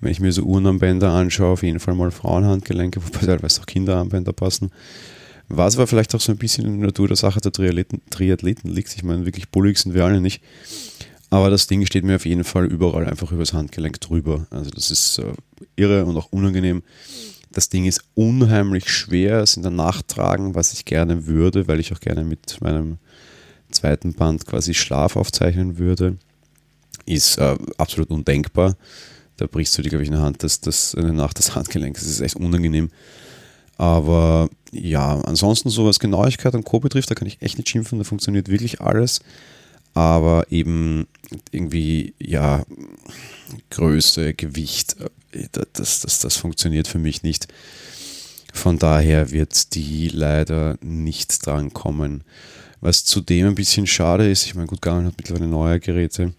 Wenn 0.00 0.10
ich 0.10 0.20
mir 0.20 0.32
so 0.32 0.44
Uhrenarmbänder 0.44 1.10
anschaue, 1.10 1.52
auf 1.52 1.62
jeden 1.62 1.80
Fall 1.80 1.94
mal 1.94 2.10
Frauenhandgelenke, 2.10 3.02
wobei 3.06 3.26
teilweise 3.26 3.60
auch 3.60 3.66
Kinderarmbänder 3.66 4.32
passen. 4.32 4.70
Was 5.48 5.76
aber 5.76 5.86
vielleicht 5.86 6.14
auch 6.14 6.20
so 6.20 6.32
ein 6.32 6.38
bisschen 6.38 6.66
in 6.66 6.78
der 6.78 6.88
Natur 6.88 7.08
der 7.08 7.16
Sache 7.16 7.40
der 7.40 7.52
Triathleten, 7.52 8.00
Triathleten 8.10 8.70
liegt. 8.70 8.94
Ich 8.94 9.02
meine, 9.02 9.26
wirklich 9.26 9.50
bullig 9.50 9.78
sind 9.78 9.94
wir 9.94 10.04
alle 10.04 10.20
nicht. 10.20 10.42
Aber 11.30 11.50
das 11.50 11.66
Ding 11.66 11.84
steht 11.84 12.04
mir 12.04 12.16
auf 12.16 12.24
jeden 12.24 12.44
Fall 12.44 12.64
überall 12.64 13.06
einfach 13.06 13.32
übers 13.32 13.52
Handgelenk 13.52 14.00
drüber. 14.00 14.46
Also 14.50 14.70
das 14.70 14.90
ist 14.90 15.18
äh, 15.18 15.32
irre 15.76 16.06
und 16.06 16.16
auch 16.16 16.32
unangenehm. 16.32 16.82
Das 17.52 17.68
Ding 17.68 17.86
ist 17.86 18.02
unheimlich 18.14 18.90
schwer, 18.90 19.40
es 19.40 19.56
in 19.56 19.62
der 19.62 19.70
Nacht 19.70 20.08
tragen, 20.08 20.54
was 20.54 20.72
ich 20.72 20.84
gerne 20.84 21.26
würde, 21.26 21.66
weil 21.68 21.80
ich 21.80 21.92
auch 21.92 22.00
gerne 22.00 22.24
mit 22.24 22.60
meinem 22.60 22.98
zweiten 23.70 24.14
Band 24.14 24.46
quasi 24.46 24.74
Schlaf 24.74 25.16
aufzeichnen 25.16 25.78
würde. 25.78 26.16
Ist 27.06 27.38
äh, 27.38 27.56
absolut 27.78 28.10
undenkbar. 28.10 28.76
Da 29.36 29.46
brichst 29.46 29.76
du 29.78 29.82
dir, 29.82 29.90
glaube 29.90 30.02
ich, 30.02 30.08
in 30.08 30.14
der 30.14 30.22
Hand 30.22 30.42
das, 30.42 30.60
das, 30.60 30.94
in 30.94 31.02
der 31.02 31.12
Nacht 31.12 31.38
das 31.38 31.54
Handgelenk. 31.54 31.94
Das 31.94 32.06
ist 32.06 32.20
echt 32.20 32.36
unangenehm. 32.36 32.90
Aber 33.76 34.50
ja, 34.72 35.20
ansonsten 35.20 35.70
so 35.70 35.86
was 35.86 36.00
Genauigkeit 36.00 36.54
und 36.54 36.64
Co. 36.64 36.80
betrifft, 36.80 37.10
da 37.10 37.14
kann 37.14 37.28
ich 37.28 37.40
echt 37.40 37.56
nicht 37.56 37.68
schimpfen, 37.68 37.98
da 37.98 38.04
funktioniert 38.04 38.48
wirklich 38.48 38.80
alles. 38.80 39.20
Aber 39.94 40.46
eben 40.50 41.06
irgendwie, 41.50 42.14
ja, 42.18 42.64
Größe, 43.70 44.34
Gewicht, 44.34 44.96
äh, 45.32 45.48
das, 45.72 46.00
das, 46.00 46.20
das 46.20 46.36
funktioniert 46.36 46.88
für 46.88 46.98
mich 46.98 47.22
nicht. 47.22 47.48
Von 48.52 48.78
daher 48.78 49.30
wird 49.30 49.74
die 49.74 50.08
leider 50.08 50.78
nicht 50.80 51.44
dran 51.46 51.72
kommen. 51.72 52.24
Was 52.80 53.04
zudem 53.04 53.48
ein 53.48 53.54
bisschen 53.54 53.86
schade 53.86 54.30
ist, 54.30 54.46
ich 54.46 54.54
meine, 54.54 54.66
gut, 54.66 54.82
Garmin 54.82 55.06
hat 55.06 55.14
mittlerweile 55.16 55.48
neue 55.48 55.80
Geräte. 55.80 56.32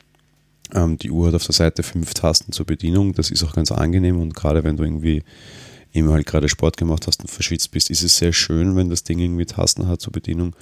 Ähm, 0.74 0.98
die 0.98 1.12
Uhr 1.12 1.27
hat 1.27 1.36
auf 1.36 1.46
der 1.46 1.56
Seite 1.56 1.84
fünf 1.84 2.13
Tasten 2.13 2.51
zur 2.51 2.65
Bedienung. 2.65 3.13
Das 3.13 3.32
ist 3.32 3.44
auch 3.44 3.53
ganz 3.53 3.72
angenehm 3.72 4.20
und 4.20 4.36
gerade 4.36 4.63
wenn 4.63 4.77
du 4.77 4.84
irgendwie 4.84 5.24
immer 5.91 6.13
halt 6.13 6.27
gerade 6.27 6.50
Sport 6.50 6.77
gemacht 6.77 7.08
hast 7.08 7.22
und 7.22 7.29
verschwitzt 7.29 7.72
bist, 7.72 7.89
ist 7.89 8.03
es 8.03 8.18
sehr 8.18 8.34
schön, 8.34 8.75
wenn 8.75 8.89
das 8.89 9.03
Ding 9.03 9.20
irgendwie 9.20 9.46
Tasten 9.46 9.88
hat 9.88 10.01
zur 10.01 10.13
Bedienung. 10.13 10.56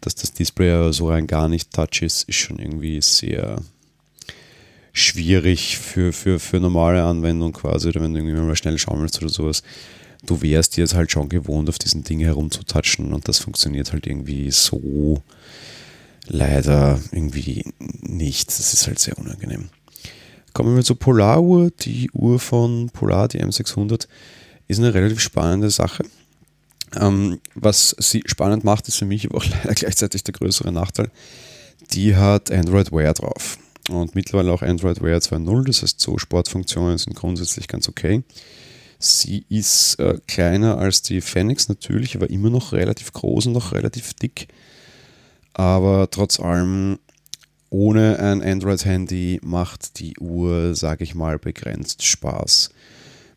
Dass 0.00 0.14
das 0.14 0.32
Display 0.32 0.92
so 0.92 1.08
rein 1.08 1.26
gar 1.26 1.48
nicht 1.48 1.72
touch 1.72 2.02
ist, 2.02 2.28
ist 2.28 2.36
schon 2.36 2.58
irgendwie 2.58 3.00
sehr 3.00 3.60
schwierig 4.92 5.78
für, 5.78 6.12
für, 6.12 6.38
für 6.38 6.60
normale 6.60 7.02
Anwendung 7.02 7.52
quasi, 7.52 7.88
oder 7.88 8.00
wenn 8.00 8.12
du 8.12 8.20
irgendwie 8.20 8.40
mal 8.40 8.56
schnell 8.56 8.78
schauen 8.78 9.00
willst 9.00 9.20
oder 9.22 9.30
sowas. 9.30 9.62
Du 10.24 10.42
wärst 10.42 10.76
jetzt 10.76 10.94
halt 10.94 11.12
schon 11.12 11.28
gewohnt, 11.28 11.68
auf 11.68 11.78
diesen 11.78 12.02
Dingen 12.02 12.24
herumzutatschen 12.24 13.12
und 13.12 13.28
das 13.28 13.38
funktioniert 13.38 13.92
halt 13.92 14.06
irgendwie 14.06 14.50
so 14.50 15.22
leider 16.26 17.00
irgendwie 17.12 17.64
nicht. 17.78 18.48
Das 18.48 18.72
ist 18.72 18.86
halt 18.86 18.98
sehr 18.98 19.16
unangenehm. 19.18 19.70
Kommen 20.52 20.74
wir 20.74 20.82
zur 20.82 20.98
Polaruhr. 20.98 21.70
Die 21.70 22.10
Uhr 22.12 22.40
von 22.40 22.90
Polar, 22.90 23.28
die 23.28 23.40
M600, 23.40 24.08
ist 24.66 24.78
eine 24.78 24.92
relativ 24.92 25.20
spannende 25.20 25.70
Sache. 25.70 26.04
Ähm, 26.96 27.40
was 27.54 27.94
sie 27.98 28.22
spannend 28.26 28.64
macht, 28.64 28.88
ist 28.88 28.96
für 28.96 29.04
mich 29.04 29.26
aber 29.26 29.38
auch 29.38 29.44
leider 29.64 29.74
gleichzeitig 29.74 30.24
der 30.24 30.34
größere 30.34 30.72
Nachteil. 30.72 31.10
Die 31.92 32.16
hat 32.16 32.50
Android 32.50 32.92
Wear 32.92 33.14
drauf 33.14 33.58
und 33.88 34.14
mittlerweile 34.14 34.52
auch 34.52 34.62
Android 34.62 35.00
Wear 35.02 35.18
2.0, 35.18 35.66
das 35.66 35.82
heißt 35.82 36.00
so 36.00 36.18
Sportfunktionen 36.18 36.98
sind 36.98 37.16
grundsätzlich 37.16 37.68
ganz 37.68 37.88
okay. 37.88 38.22
Sie 38.98 39.44
ist 39.48 40.00
äh, 40.00 40.18
kleiner 40.26 40.78
als 40.78 41.02
die 41.02 41.20
Phoenix 41.20 41.68
natürlich, 41.68 42.16
aber 42.16 42.30
immer 42.30 42.50
noch 42.50 42.72
relativ 42.72 43.12
groß 43.12 43.46
und 43.46 43.52
noch 43.52 43.72
relativ 43.72 44.12
dick. 44.14 44.48
Aber 45.54 46.08
trotz 46.10 46.40
allem, 46.40 46.98
ohne 47.70 48.18
ein 48.18 48.42
Android-Handy 48.42 49.40
macht 49.42 50.00
die 50.00 50.18
Uhr, 50.18 50.74
sage 50.74 51.04
ich 51.04 51.14
mal, 51.14 51.38
begrenzt 51.38 52.04
Spaß. 52.04 52.70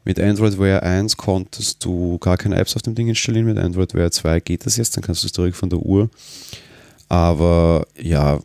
Mit 0.03 0.19
Android 0.19 0.57
Wear 0.57 0.81
1 0.81 1.15
konntest 1.17 1.85
du 1.85 2.17
gar 2.17 2.37
keine 2.37 2.55
Apps 2.55 2.75
auf 2.75 2.81
dem 2.81 2.95
Ding 2.95 3.07
installieren, 3.07 3.45
mit 3.45 3.57
Android 3.57 3.93
Wear 3.93 4.11
2 4.11 4.39
geht 4.39 4.65
das 4.65 4.77
jetzt, 4.77 4.97
dann 4.97 5.03
kannst 5.03 5.23
du 5.23 5.27
es 5.27 5.33
direkt 5.33 5.55
von 5.55 5.69
der 5.69 5.79
Uhr. 5.79 6.09
Aber 7.07 7.85
ja, 7.99 8.39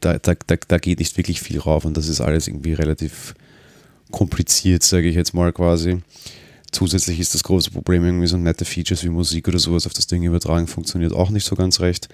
da, 0.00 0.18
da, 0.18 0.34
da, 0.46 0.56
da 0.68 0.78
geht 0.78 0.98
nicht 0.98 1.16
wirklich 1.16 1.40
viel 1.40 1.58
rauf 1.58 1.84
und 1.84 1.96
das 1.96 2.08
ist 2.08 2.20
alles 2.20 2.46
irgendwie 2.48 2.74
relativ 2.74 3.34
kompliziert, 4.10 4.82
sage 4.82 5.08
ich 5.08 5.16
jetzt 5.16 5.34
mal 5.34 5.52
quasi. 5.52 6.02
Zusätzlich 6.70 7.18
ist 7.18 7.34
das 7.34 7.42
große 7.42 7.72
Problem, 7.72 8.04
irgendwie 8.04 8.28
so 8.28 8.36
nette 8.36 8.64
Features 8.64 9.02
wie 9.02 9.08
Musik 9.08 9.48
oder 9.48 9.58
sowas 9.58 9.86
auf 9.86 9.92
das 9.92 10.06
Ding 10.06 10.22
übertragen, 10.22 10.68
funktioniert 10.68 11.12
auch 11.12 11.30
nicht 11.30 11.44
so 11.44 11.56
ganz 11.56 11.80
recht. 11.80 12.08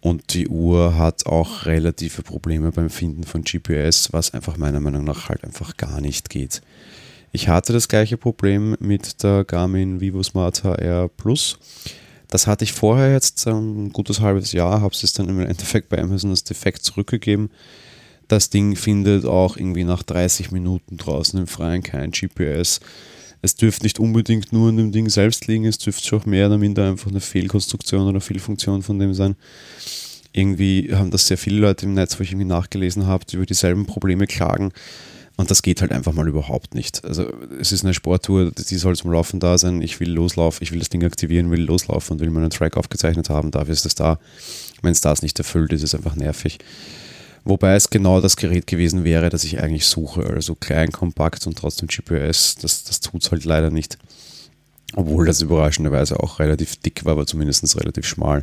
Und 0.00 0.32
die 0.32 0.48
Uhr 0.48 0.96
hat 0.96 1.26
auch 1.26 1.66
relative 1.66 2.22
Probleme 2.22 2.70
beim 2.70 2.88
Finden 2.88 3.24
von 3.24 3.42
GPS, 3.42 4.12
was 4.12 4.32
einfach 4.32 4.56
meiner 4.56 4.80
Meinung 4.80 5.04
nach 5.04 5.28
halt 5.28 5.44
einfach 5.44 5.76
gar 5.76 6.00
nicht 6.00 6.30
geht. 6.30 6.62
Ich 7.32 7.46
hatte 7.46 7.72
das 7.72 7.86
gleiche 7.86 8.16
Problem 8.16 8.76
mit 8.80 9.22
der 9.22 9.44
Garmin 9.44 10.00
Vivo 10.00 10.20
Smart 10.20 10.64
HR 10.64 11.08
Plus. 11.08 11.58
Das 12.26 12.48
hatte 12.48 12.64
ich 12.64 12.72
vorher 12.72 13.12
jetzt 13.12 13.46
ähm, 13.46 13.84
ein 13.84 13.92
gutes 13.92 14.20
halbes 14.20 14.50
Jahr, 14.50 14.80
habe 14.80 14.92
es 15.00 15.12
dann 15.12 15.28
im 15.28 15.38
Endeffekt 15.38 15.88
bei 15.88 16.02
Amazon 16.02 16.30
als 16.30 16.42
defekt 16.42 16.82
zurückgegeben. 16.82 17.50
Das 18.26 18.50
Ding 18.50 18.74
findet 18.74 19.26
auch 19.26 19.56
irgendwie 19.56 19.84
nach 19.84 20.02
30 20.02 20.50
Minuten 20.50 20.96
draußen 20.96 21.38
im 21.38 21.46
Freien 21.46 21.84
kein 21.84 22.10
GPS. 22.10 22.80
Es 23.42 23.54
dürfte 23.54 23.84
nicht 23.84 24.00
unbedingt 24.00 24.52
nur 24.52 24.68
an 24.68 24.76
dem 24.76 24.90
Ding 24.90 25.08
selbst 25.08 25.46
liegen, 25.46 25.66
es 25.66 25.78
dürfte 25.78 26.06
schon 26.06 26.22
mehr 26.26 26.48
oder 26.48 26.58
minder 26.58 26.88
einfach 26.88 27.10
eine 27.10 27.20
Fehlkonstruktion 27.20 28.08
oder 28.08 28.20
Fehlfunktion 28.20 28.82
von 28.82 28.98
dem 28.98 29.14
sein. 29.14 29.36
Irgendwie 30.32 30.90
haben 30.92 31.10
das 31.12 31.28
sehr 31.28 31.38
viele 31.38 31.60
Leute 31.60 31.86
im 31.86 31.94
Netz, 31.94 32.18
wo 32.18 32.24
ich 32.24 32.32
irgendwie 32.32 32.46
nachgelesen 32.46 33.06
habe, 33.06 33.24
die 33.24 33.36
über 33.36 33.46
dieselben 33.46 33.86
Probleme 33.86 34.26
klagen. 34.26 34.72
Und 35.40 35.50
das 35.50 35.62
geht 35.62 35.80
halt 35.80 35.90
einfach 35.90 36.12
mal 36.12 36.28
überhaupt 36.28 36.74
nicht. 36.74 37.02
Also 37.02 37.32
es 37.58 37.72
ist 37.72 37.82
eine 37.82 37.94
Sporttour, 37.94 38.50
die 38.50 38.76
soll 38.76 38.94
zum 38.94 39.10
Laufen 39.10 39.40
da 39.40 39.56
sein. 39.56 39.80
Ich 39.80 39.98
will 39.98 40.10
loslaufen, 40.10 40.62
ich 40.62 40.70
will 40.70 40.80
das 40.80 40.90
Ding 40.90 41.02
aktivieren, 41.02 41.50
will 41.50 41.62
loslaufen 41.62 42.12
und 42.12 42.20
will 42.20 42.28
meinen 42.28 42.50
Track 42.50 42.76
aufgezeichnet 42.76 43.30
haben. 43.30 43.50
Dafür 43.50 43.72
ist 43.72 43.86
es 43.86 43.94
da. 43.94 44.18
Wenn 44.82 44.92
es 44.92 45.00
das 45.00 45.22
nicht 45.22 45.38
erfüllt, 45.38 45.72
ist 45.72 45.82
es 45.82 45.94
einfach 45.94 46.14
nervig. 46.14 46.58
Wobei 47.42 47.74
es 47.74 47.88
genau 47.88 48.20
das 48.20 48.36
Gerät 48.36 48.66
gewesen 48.66 49.02
wäre, 49.02 49.30
das 49.30 49.44
ich 49.44 49.62
eigentlich 49.62 49.86
suche. 49.86 50.24
Also 50.24 50.56
klein, 50.56 50.92
kompakt 50.92 51.46
und 51.46 51.56
trotzdem 51.56 51.88
GPS. 51.88 52.56
Das, 52.56 52.84
das 52.84 53.00
tut 53.00 53.22
es 53.22 53.30
halt 53.32 53.46
leider 53.46 53.70
nicht. 53.70 53.96
Obwohl 54.94 55.24
das 55.24 55.40
überraschenderweise 55.40 56.20
auch 56.20 56.38
relativ 56.38 56.76
dick 56.76 57.06
war, 57.06 57.12
aber 57.12 57.26
zumindest 57.26 57.80
relativ 57.80 58.06
schmal 58.06 58.42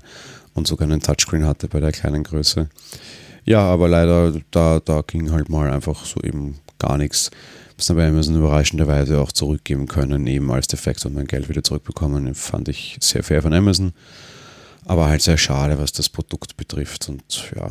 und 0.56 0.66
sogar 0.66 0.88
einen 0.90 1.02
Touchscreen 1.02 1.46
hatte 1.46 1.68
bei 1.68 1.80
der 1.80 1.92
kleinen 1.92 2.24
Größe. 2.24 2.70
Ja, 3.46 3.62
aber 3.62 3.88
leider, 3.88 4.34
da, 4.50 4.80
da 4.84 5.04
ging 5.06 5.32
halt 5.32 5.50
mal 5.50 5.70
einfach 5.70 6.04
so 6.04 6.22
eben 6.22 6.60
gar 6.80 6.98
nichts. 6.98 7.32
Was 7.78 7.86
dann 7.86 7.98
bei 7.98 8.08
Amazon 8.08 8.38
überraschenderweise 8.38 9.20
auch 9.20 9.32
zurückgeben 9.32 9.88
können, 9.88 10.26
eben 10.26 10.52
als 10.52 10.68
Defekt 10.68 11.06
und 11.06 11.14
mein 11.14 11.28
Geld 11.28 11.48
wieder 11.48 11.64
zurückbekommen. 11.64 12.34
Fand 12.34 12.70
ich 12.70 12.98
sehr 13.00 13.24
fair 13.24 13.42
von 13.42 13.54
Amazon. 13.54 13.94
Aber 14.86 15.08
halt 15.08 15.22
sehr 15.22 15.38
schade, 15.38 15.78
was 15.78 15.92
das 15.92 16.10
Produkt 16.10 16.58
betrifft. 16.58 17.10
Und 17.10 17.52
ja, 17.56 17.70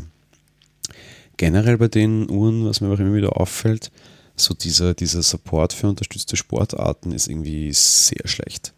generell 1.37 1.79
bei 1.79 1.89
den 1.89 2.31
Uhren, 2.31 2.67
was 2.67 2.81
mir 2.81 2.93
auch 2.93 2.99
immer 2.99 3.15
wieder 3.15 3.41
auffällt, 3.41 3.91
so 4.37 4.55
dieser, 4.55 4.95
dieser 4.95 5.23
Support 5.23 5.73
für 5.73 5.89
unterstützte 5.89 6.37
Sportarten 6.37 7.13
ist 7.13 7.29
irgendwie 7.29 7.73
sehr 7.73 8.27
schlecht. 8.27 8.75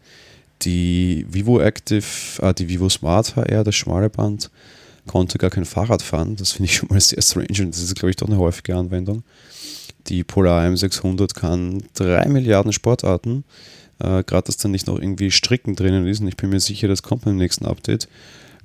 Die 0.61 1.25
Vivo 1.29 1.59
Active, 1.59 2.05
ah, 2.41 2.53
die 2.53 2.67
Vivo 2.67 2.89
Smart 2.89 3.35
HR, 3.35 3.63
das 3.63 3.75
schmale 3.75 4.09
Band, 4.09 4.49
konnte 5.07 5.37
gar 5.37 5.49
kein 5.49 5.65
Fahrrad 5.65 6.01
fahren. 6.01 6.35
Das 6.35 6.53
finde 6.53 6.65
ich 6.65 6.77
schon 6.77 6.89
mal 6.89 6.99
sehr 6.99 7.21
strange 7.21 7.61
und 7.61 7.73
das 7.73 7.81
ist, 7.81 7.95
glaube 7.95 8.11
ich, 8.11 8.15
doch 8.15 8.27
eine 8.27 8.37
häufige 8.37 8.75
Anwendung. 8.75 9.23
Die 10.07 10.23
Polar 10.23 10.65
M600 10.65 11.35
kann 11.35 11.83
drei 11.93 12.27
Milliarden 12.27 12.73
Sportarten. 12.73 13.43
Äh, 13.99 14.23
Gerade, 14.23 14.45
dass 14.45 14.57
da 14.57 14.69
nicht 14.69 14.87
noch 14.87 14.99
irgendwie 14.99 15.31
Stricken 15.31 15.75
drinnen 15.75 16.07
ist 16.07 16.21
und 16.21 16.27
ich 16.27 16.37
bin 16.37 16.49
mir 16.49 16.59
sicher, 16.59 16.87
das 16.87 17.03
kommt 17.03 17.25
beim 17.25 17.35
nächsten 17.35 17.65
Update. 17.65 18.07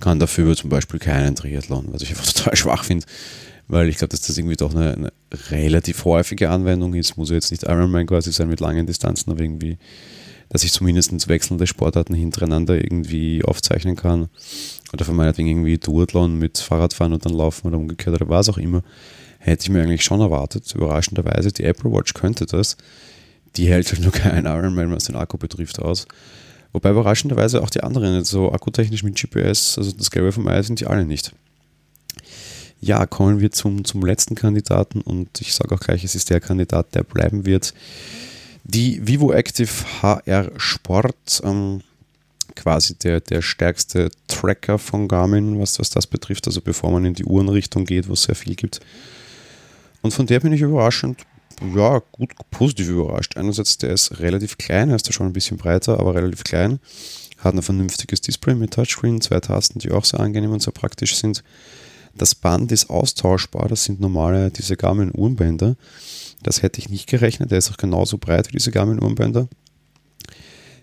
Kann 0.00 0.18
dafür 0.18 0.56
zum 0.56 0.70
Beispiel 0.70 0.98
keinen 0.98 1.36
Triathlon, 1.36 1.88
was 1.90 2.02
ich 2.02 2.10
einfach 2.10 2.26
total 2.32 2.56
schwach 2.56 2.84
finde, 2.84 3.06
weil 3.68 3.88
ich 3.88 3.98
glaube, 3.98 4.10
dass 4.10 4.22
das 4.22 4.38
irgendwie 4.38 4.56
doch 4.56 4.74
eine, 4.74 4.94
eine, 4.94 5.12
relativ 5.50 6.04
häufige 6.04 6.50
Anwendung 6.50 6.94
ist. 6.94 7.16
Muss 7.16 7.30
ja 7.30 7.36
jetzt 7.36 7.50
nicht 7.50 7.64
Ironman 7.64 8.06
quasi 8.06 8.32
sein 8.32 8.48
mit 8.48 8.60
langen 8.60 8.86
Distanzen, 8.86 9.30
aber 9.32 9.40
irgendwie, 9.40 9.78
dass 10.48 10.64
ich 10.64 10.72
zumindest 10.72 11.28
wechselnde 11.28 11.66
Sportarten 11.66 12.14
hintereinander 12.14 12.76
irgendwie 12.76 13.44
aufzeichnen 13.44 13.96
kann. 13.96 14.28
Oder 14.92 15.04
von 15.04 15.16
meinetwegen 15.16 15.48
irgendwie 15.48 15.78
Duathlon 15.78 16.38
mit 16.38 16.58
Fahrradfahren 16.58 17.12
und 17.12 17.24
dann 17.24 17.32
laufen 17.32 17.66
oder 17.66 17.78
umgekehrt 17.78 18.14
oder 18.20 18.28
was 18.28 18.48
auch 18.48 18.58
immer 18.58 18.82
hätte 19.44 19.64
ich 19.64 19.70
mir 19.70 19.82
eigentlich 19.82 20.04
schon 20.04 20.20
erwartet. 20.20 20.74
Überraschenderweise, 20.74 21.52
die 21.52 21.64
Apple 21.64 21.92
Watch 21.92 22.14
könnte 22.14 22.46
das. 22.46 22.76
Die 23.56 23.68
hält 23.68 23.92
halt 23.92 24.00
nur 24.00 24.12
keinen 24.12 24.46
Ironman, 24.46 24.90
was 24.90 25.04
den 25.04 25.16
Akku 25.16 25.36
betrifft, 25.36 25.78
aus. 25.80 26.06
Wobei 26.72 26.90
überraschenderweise 26.90 27.62
auch 27.62 27.70
die 27.70 27.82
anderen, 27.82 28.24
so 28.24 28.50
akkutechnisch 28.50 29.04
mit 29.04 29.20
GPS, 29.20 29.78
also 29.78 29.92
das 29.92 30.10
Gelbe 30.10 30.32
vom 30.32 30.48
Ei, 30.48 30.60
sind 30.62 30.80
die 30.80 30.86
alle 30.86 31.04
nicht. 31.04 31.32
Ja, 32.80 33.06
kommen 33.06 33.40
wir 33.40 33.52
zum, 33.52 33.84
zum 33.84 34.04
letzten 34.04 34.34
Kandidaten 34.34 35.00
und 35.00 35.40
ich 35.40 35.54
sage 35.54 35.74
auch 35.74 35.80
gleich, 35.80 36.04
es 36.04 36.14
ist 36.14 36.30
der 36.30 36.40
Kandidat, 36.40 36.94
der 36.94 37.04
bleiben 37.04 37.44
wird. 37.44 37.74
Die 38.64 39.06
Vivo 39.06 39.32
Active 39.32 39.70
HR 40.02 40.50
Sport, 40.56 41.42
ähm, 41.44 41.82
quasi 42.56 42.94
der, 42.96 43.20
der 43.20 43.42
stärkste 43.42 44.10
Tracker 44.26 44.78
von 44.78 45.06
Garmin, 45.06 45.60
was, 45.60 45.78
was 45.78 45.90
das 45.90 46.06
betrifft, 46.06 46.46
also 46.46 46.60
bevor 46.60 46.90
man 46.90 47.04
in 47.04 47.14
die 47.14 47.24
Uhrenrichtung 47.24 47.84
geht, 47.84 48.08
wo 48.08 48.14
es 48.14 48.24
sehr 48.24 48.34
viel 48.34 48.54
gibt. 48.54 48.80
Und 50.04 50.12
von 50.12 50.26
der 50.26 50.38
bin 50.40 50.52
ich 50.52 50.60
überraschend, 50.60 51.22
ja, 51.74 52.02
gut, 52.12 52.32
positiv 52.50 52.90
überrascht. 52.90 53.38
Einerseits, 53.38 53.78
der 53.78 53.94
ist 53.94 54.20
relativ 54.20 54.58
klein, 54.58 54.90
er 54.90 54.96
ist 54.96 55.06
ja 55.06 55.14
schon 55.14 55.26
ein 55.26 55.32
bisschen 55.32 55.56
breiter, 55.56 55.98
aber 55.98 56.14
relativ 56.14 56.44
klein. 56.44 56.78
Hat 57.38 57.54
ein 57.54 57.62
vernünftiges 57.62 58.20
Display 58.20 58.54
mit 58.54 58.74
Touchscreen, 58.74 59.22
zwei 59.22 59.40
Tasten, 59.40 59.78
die 59.78 59.90
auch 59.92 60.04
sehr 60.04 60.20
angenehm 60.20 60.52
und 60.52 60.60
sehr 60.60 60.74
praktisch 60.74 61.16
sind. 61.16 61.42
Das 62.14 62.34
Band 62.34 62.70
ist 62.70 62.90
austauschbar, 62.90 63.66
das 63.68 63.84
sind 63.84 63.98
normale, 63.98 64.50
diese 64.50 64.76
Garmin-Uhrenbänder. 64.76 65.74
Das 66.42 66.60
hätte 66.60 66.80
ich 66.80 66.90
nicht 66.90 67.08
gerechnet, 67.08 67.50
der 67.50 67.56
ist 67.56 67.70
auch 67.70 67.78
genauso 67.78 68.18
breit 68.18 68.48
wie 68.48 68.58
diese 68.58 68.72
Garmin-Uhrenbänder. 68.72 69.48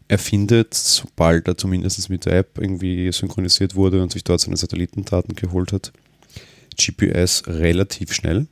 Er 0.08 0.18
findet, 0.18 0.74
sobald 0.74 1.48
er 1.48 1.60
zumindest 1.60 2.10
mit 2.10 2.25
der 2.25 2.40
App 2.40 2.58
irgendwie 2.58 3.12
synchronisiert 3.12 3.75
wurde 3.75 4.01
und 4.01 4.12
sich 4.12 4.24
dort 4.24 4.42
seine 4.42 4.58
Satellitendaten 4.58 5.36
geholt 5.36 5.74
hat, 5.74 5.94
GPS 6.75 7.44
relativ 7.46 8.13
schnell. 8.13 8.48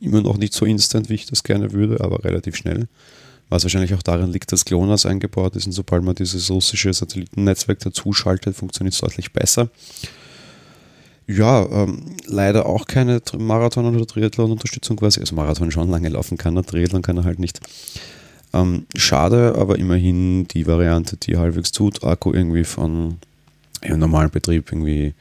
Immer 0.00 0.22
noch 0.22 0.38
nicht 0.38 0.54
so 0.54 0.64
instant, 0.64 1.08
wie 1.10 1.14
ich 1.14 1.26
das 1.26 1.42
gerne 1.44 1.72
würde, 1.72 2.02
aber 2.02 2.24
relativ 2.24 2.56
schnell. 2.56 2.88
Was 3.50 3.64
wahrscheinlich 3.64 3.94
auch 3.94 4.02
daran 4.02 4.32
liegt, 4.32 4.52
dass 4.52 4.64
GLONASS 4.64 5.06
eingebaut 5.06 5.56
ist 5.56 5.66
und 5.66 5.72
sobald 5.72 6.04
man 6.04 6.14
dieses 6.14 6.50
russische 6.50 6.92
Satellitennetzwerk 6.92 7.80
dazuschaltet, 7.80 8.56
funktioniert 8.56 8.94
es 8.94 9.00
deutlich 9.00 9.32
besser. 9.32 9.68
Ja, 11.26 11.64
ähm, 11.70 12.16
leider 12.26 12.66
auch 12.66 12.86
keine 12.86 13.20
Marathon- 13.38 13.94
oder 13.94 14.06
Triathlon-Unterstützung 14.06 14.96
quasi. 14.96 15.20
Also 15.20 15.34
Marathon 15.34 15.70
schon 15.70 15.90
lange 15.90 16.08
laufen 16.08 16.38
kann, 16.38 16.56
er, 16.56 16.64
Triathlon 16.64 17.02
kann 17.02 17.18
er 17.18 17.24
halt 17.24 17.38
nicht. 17.38 17.60
Ähm, 18.52 18.86
schade, 18.96 19.54
aber 19.56 19.78
immerhin 19.78 20.48
die 20.48 20.66
Variante, 20.66 21.16
die 21.16 21.36
halbwegs 21.36 21.72
tut. 21.72 22.02
Akku 22.02 22.32
irgendwie 22.32 22.64
von 22.64 23.18
im 23.82 23.98
normalen 23.98 24.30
Betrieb 24.30 24.72
irgendwie 24.72 25.14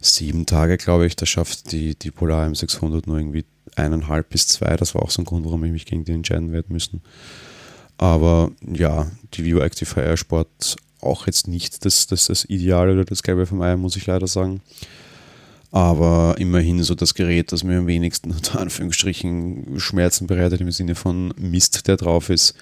sieben 0.00 0.46
Tage, 0.46 0.76
glaube 0.76 1.06
ich. 1.06 1.16
Da 1.16 1.26
schafft 1.26 1.72
die, 1.72 1.94
die 1.94 2.10
Polar 2.10 2.48
M600 2.48 3.02
nur 3.06 3.18
irgendwie 3.18 3.44
eineinhalb 3.76 4.30
bis 4.30 4.46
zwei. 4.46 4.76
Das 4.76 4.94
war 4.94 5.02
auch 5.02 5.10
so 5.10 5.22
ein 5.22 5.24
Grund, 5.24 5.44
warum 5.44 5.64
ich 5.64 5.72
mich 5.72 5.86
gegen 5.86 6.04
die 6.04 6.12
entscheiden 6.12 6.52
werde 6.52 6.72
müssen. 6.72 7.02
Aber 7.98 8.50
ja, 8.66 9.10
die 9.34 9.44
Vivo 9.44 9.60
Active 9.60 10.00
Air 10.00 10.16
Sport 10.16 10.76
auch 11.00 11.26
jetzt 11.26 11.48
nicht 11.48 11.84
das, 11.84 12.06
das, 12.06 12.26
das 12.26 12.44
Ideale 12.46 12.92
oder 12.92 13.04
das 13.04 13.22
Gelbe 13.22 13.46
vom 13.46 13.62
Ei, 13.62 13.76
muss 13.76 13.96
ich 13.96 14.06
leider 14.06 14.26
sagen. 14.26 14.60
Aber 15.72 16.34
immerhin 16.38 16.82
so 16.82 16.94
das 16.94 17.14
Gerät, 17.14 17.52
das 17.52 17.62
mir 17.62 17.78
am 17.78 17.86
wenigsten 17.86 18.30
unter 18.32 18.60
Anführungsstrichen 18.60 19.78
Schmerzen 19.78 20.26
bereitet 20.26 20.60
im 20.60 20.70
Sinne 20.72 20.94
von 20.94 21.32
Mist, 21.36 21.86
der 21.86 21.96
drauf 21.96 22.30
ist. 22.30 22.54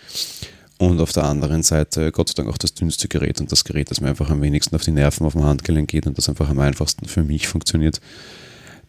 Und 0.78 1.00
auf 1.00 1.12
der 1.12 1.24
anderen 1.24 1.64
Seite 1.64 2.12
Gott 2.12 2.28
sei 2.28 2.34
Dank 2.36 2.48
auch 2.48 2.58
das 2.58 2.74
dünnste 2.74 3.08
Gerät 3.08 3.40
und 3.40 3.50
das 3.50 3.64
Gerät, 3.64 3.90
das 3.90 4.00
mir 4.00 4.08
einfach 4.08 4.30
am 4.30 4.42
wenigsten 4.42 4.76
auf 4.76 4.82
die 4.82 4.92
Nerven 4.92 5.26
auf 5.26 5.32
dem 5.32 5.44
Handgelenk 5.44 5.88
geht 5.88 6.06
und 6.06 6.16
das 6.16 6.28
einfach 6.28 6.48
am 6.48 6.60
einfachsten 6.60 7.06
für 7.06 7.24
mich 7.24 7.48
funktioniert. 7.48 8.00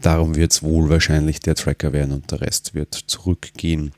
Darum 0.01 0.35
wird 0.35 0.51
es 0.51 0.63
wohl 0.63 0.89
wahrscheinlich 0.89 1.39
der 1.39 1.55
Tracker 1.55 1.91
werden 1.91 2.13
und 2.13 2.31
der 2.31 2.41
Rest 2.41 2.73
wird 2.73 2.93
zurückgehen. 2.93 3.91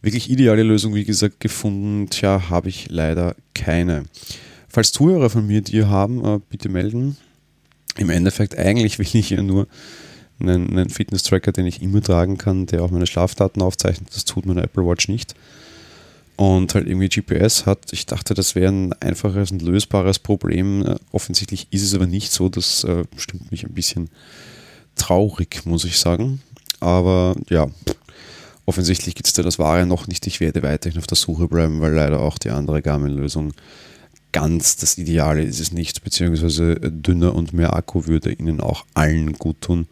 Wirklich 0.00 0.30
ideale 0.30 0.62
Lösung, 0.62 0.94
wie 0.94 1.04
gesagt, 1.04 1.40
gefunden, 1.40 2.08
tja, 2.08 2.48
habe 2.48 2.68
ich 2.68 2.88
leider 2.90 3.34
keine. 3.54 4.04
Falls 4.68 4.92
Zuhörer 4.92 5.30
von 5.30 5.46
mir 5.46 5.62
die 5.62 5.84
haben, 5.84 6.24
äh, 6.24 6.38
bitte 6.48 6.68
melden. 6.68 7.16
Im 7.96 8.10
Endeffekt, 8.10 8.58
eigentlich 8.58 8.98
will 8.98 9.06
ich 9.12 9.30
ja 9.30 9.42
nur 9.42 9.66
einen, 10.38 10.70
einen 10.70 10.90
Fitness-Tracker, 10.90 11.52
den 11.52 11.66
ich 11.66 11.82
immer 11.82 12.02
tragen 12.02 12.38
kann, 12.38 12.66
der 12.66 12.82
auch 12.82 12.90
meine 12.90 13.06
Schlafdaten 13.06 13.62
aufzeichnet. 13.62 14.10
Das 14.14 14.24
tut 14.24 14.46
meine 14.46 14.62
Apple 14.62 14.86
Watch 14.86 15.08
nicht. 15.08 15.34
Und 16.36 16.74
halt 16.74 16.86
irgendwie 16.86 17.08
GPS 17.08 17.64
hat. 17.64 17.92
Ich 17.92 18.04
dachte, 18.04 18.34
das 18.34 18.54
wäre 18.54 18.70
ein 18.70 18.92
einfaches 19.00 19.50
und 19.50 19.62
lösbares 19.62 20.18
Problem. 20.18 20.84
Äh, 20.84 20.96
offensichtlich 21.10 21.68
ist 21.70 21.82
es 21.82 21.94
aber 21.94 22.06
nicht 22.06 22.30
so. 22.30 22.50
Das 22.50 22.84
äh, 22.84 23.04
stimmt 23.16 23.50
mich 23.50 23.64
ein 23.64 23.72
bisschen 23.72 24.10
traurig, 24.96 25.64
muss 25.64 25.84
ich 25.84 25.98
sagen. 25.98 26.42
Aber 26.80 27.36
ja, 27.48 27.68
offensichtlich 28.66 29.14
gibt 29.14 29.26
es 29.26 29.32
da 29.32 29.42
das 29.42 29.58
Wahre 29.58 29.86
noch 29.86 30.06
nicht. 30.08 30.26
Ich 30.26 30.40
werde 30.40 30.62
weiterhin 30.62 30.98
auf 30.98 31.06
der 31.06 31.16
Suche 31.16 31.48
bleiben, 31.48 31.80
weil 31.80 31.94
leider 31.94 32.20
auch 32.20 32.38
die 32.38 32.50
andere 32.50 32.82
Garmin-Lösung 32.82 33.52
ganz 34.32 34.76
das 34.76 34.98
Ideale 34.98 35.42
ist 35.42 35.60
es 35.60 35.72
nicht, 35.72 36.04
beziehungsweise 36.04 36.74
dünner 36.74 37.34
und 37.34 37.54
mehr 37.54 37.74
Akku 37.74 38.06
würde 38.06 38.32
ihnen 38.32 38.60
auch 38.60 38.84
allen 38.92 39.32
gut 39.32 39.62
tun. 39.62 39.86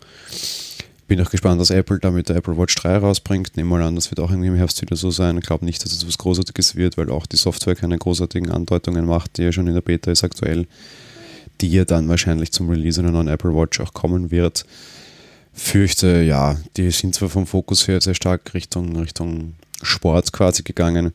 Bin 1.06 1.20
auch 1.20 1.30
gespannt, 1.30 1.60
was 1.60 1.70
Apple 1.70 1.98
da 1.98 2.10
mit 2.10 2.28
der 2.28 2.36
Apple 2.36 2.58
Watch 2.58 2.74
3 2.74 2.98
rausbringt. 2.98 3.56
Nehmen 3.56 3.70
mal 3.70 3.80
an, 3.82 3.94
das 3.94 4.10
wird 4.10 4.20
auch 4.20 4.30
irgendwie 4.30 4.48
im 4.48 4.56
Herbst 4.56 4.82
wieder 4.82 4.96
so 4.96 5.10
sein. 5.10 5.38
Ich 5.38 5.44
glaube 5.44 5.64
nicht, 5.64 5.82
dass 5.82 5.92
es 5.92 6.06
was 6.06 6.18
Großartiges 6.18 6.76
wird, 6.76 6.98
weil 6.98 7.10
auch 7.10 7.24
die 7.24 7.36
Software 7.36 7.74
keine 7.74 7.96
großartigen 7.96 8.50
Andeutungen 8.50 9.06
macht, 9.06 9.38
die 9.38 9.44
ja 9.44 9.52
schon 9.52 9.66
in 9.66 9.74
der 9.74 9.80
Beta 9.80 10.10
ist 10.10 10.24
aktuell, 10.24 10.66
die 11.60 11.70
ja 11.70 11.84
dann 11.84 12.08
wahrscheinlich 12.08 12.52
zum 12.52 12.68
Release 12.68 13.00
einer 13.00 13.10
neuen 13.10 13.28
Apple 13.28 13.54
Watch 13.54 13.80
auch 13.80 13.92
kommen 13.92 14.30
wird 14.30 14.64
fürchte, 15.54 16.22
ja, 16.22 16.58
die 16.76 16.90
sind 16.90 17.14
zwar 17.14 17.28
vom 17.28 17.46
Fokus 17.46 17.86
her 17.86 18.00
sehr 18.00 18.14
stark 18.14 18.52
Richtung, 18.54 18.96
Richtung 18.96 19.54
Sport 19.82 20.32
quasi 20.32 20.62
gegangen, 20.62 21.12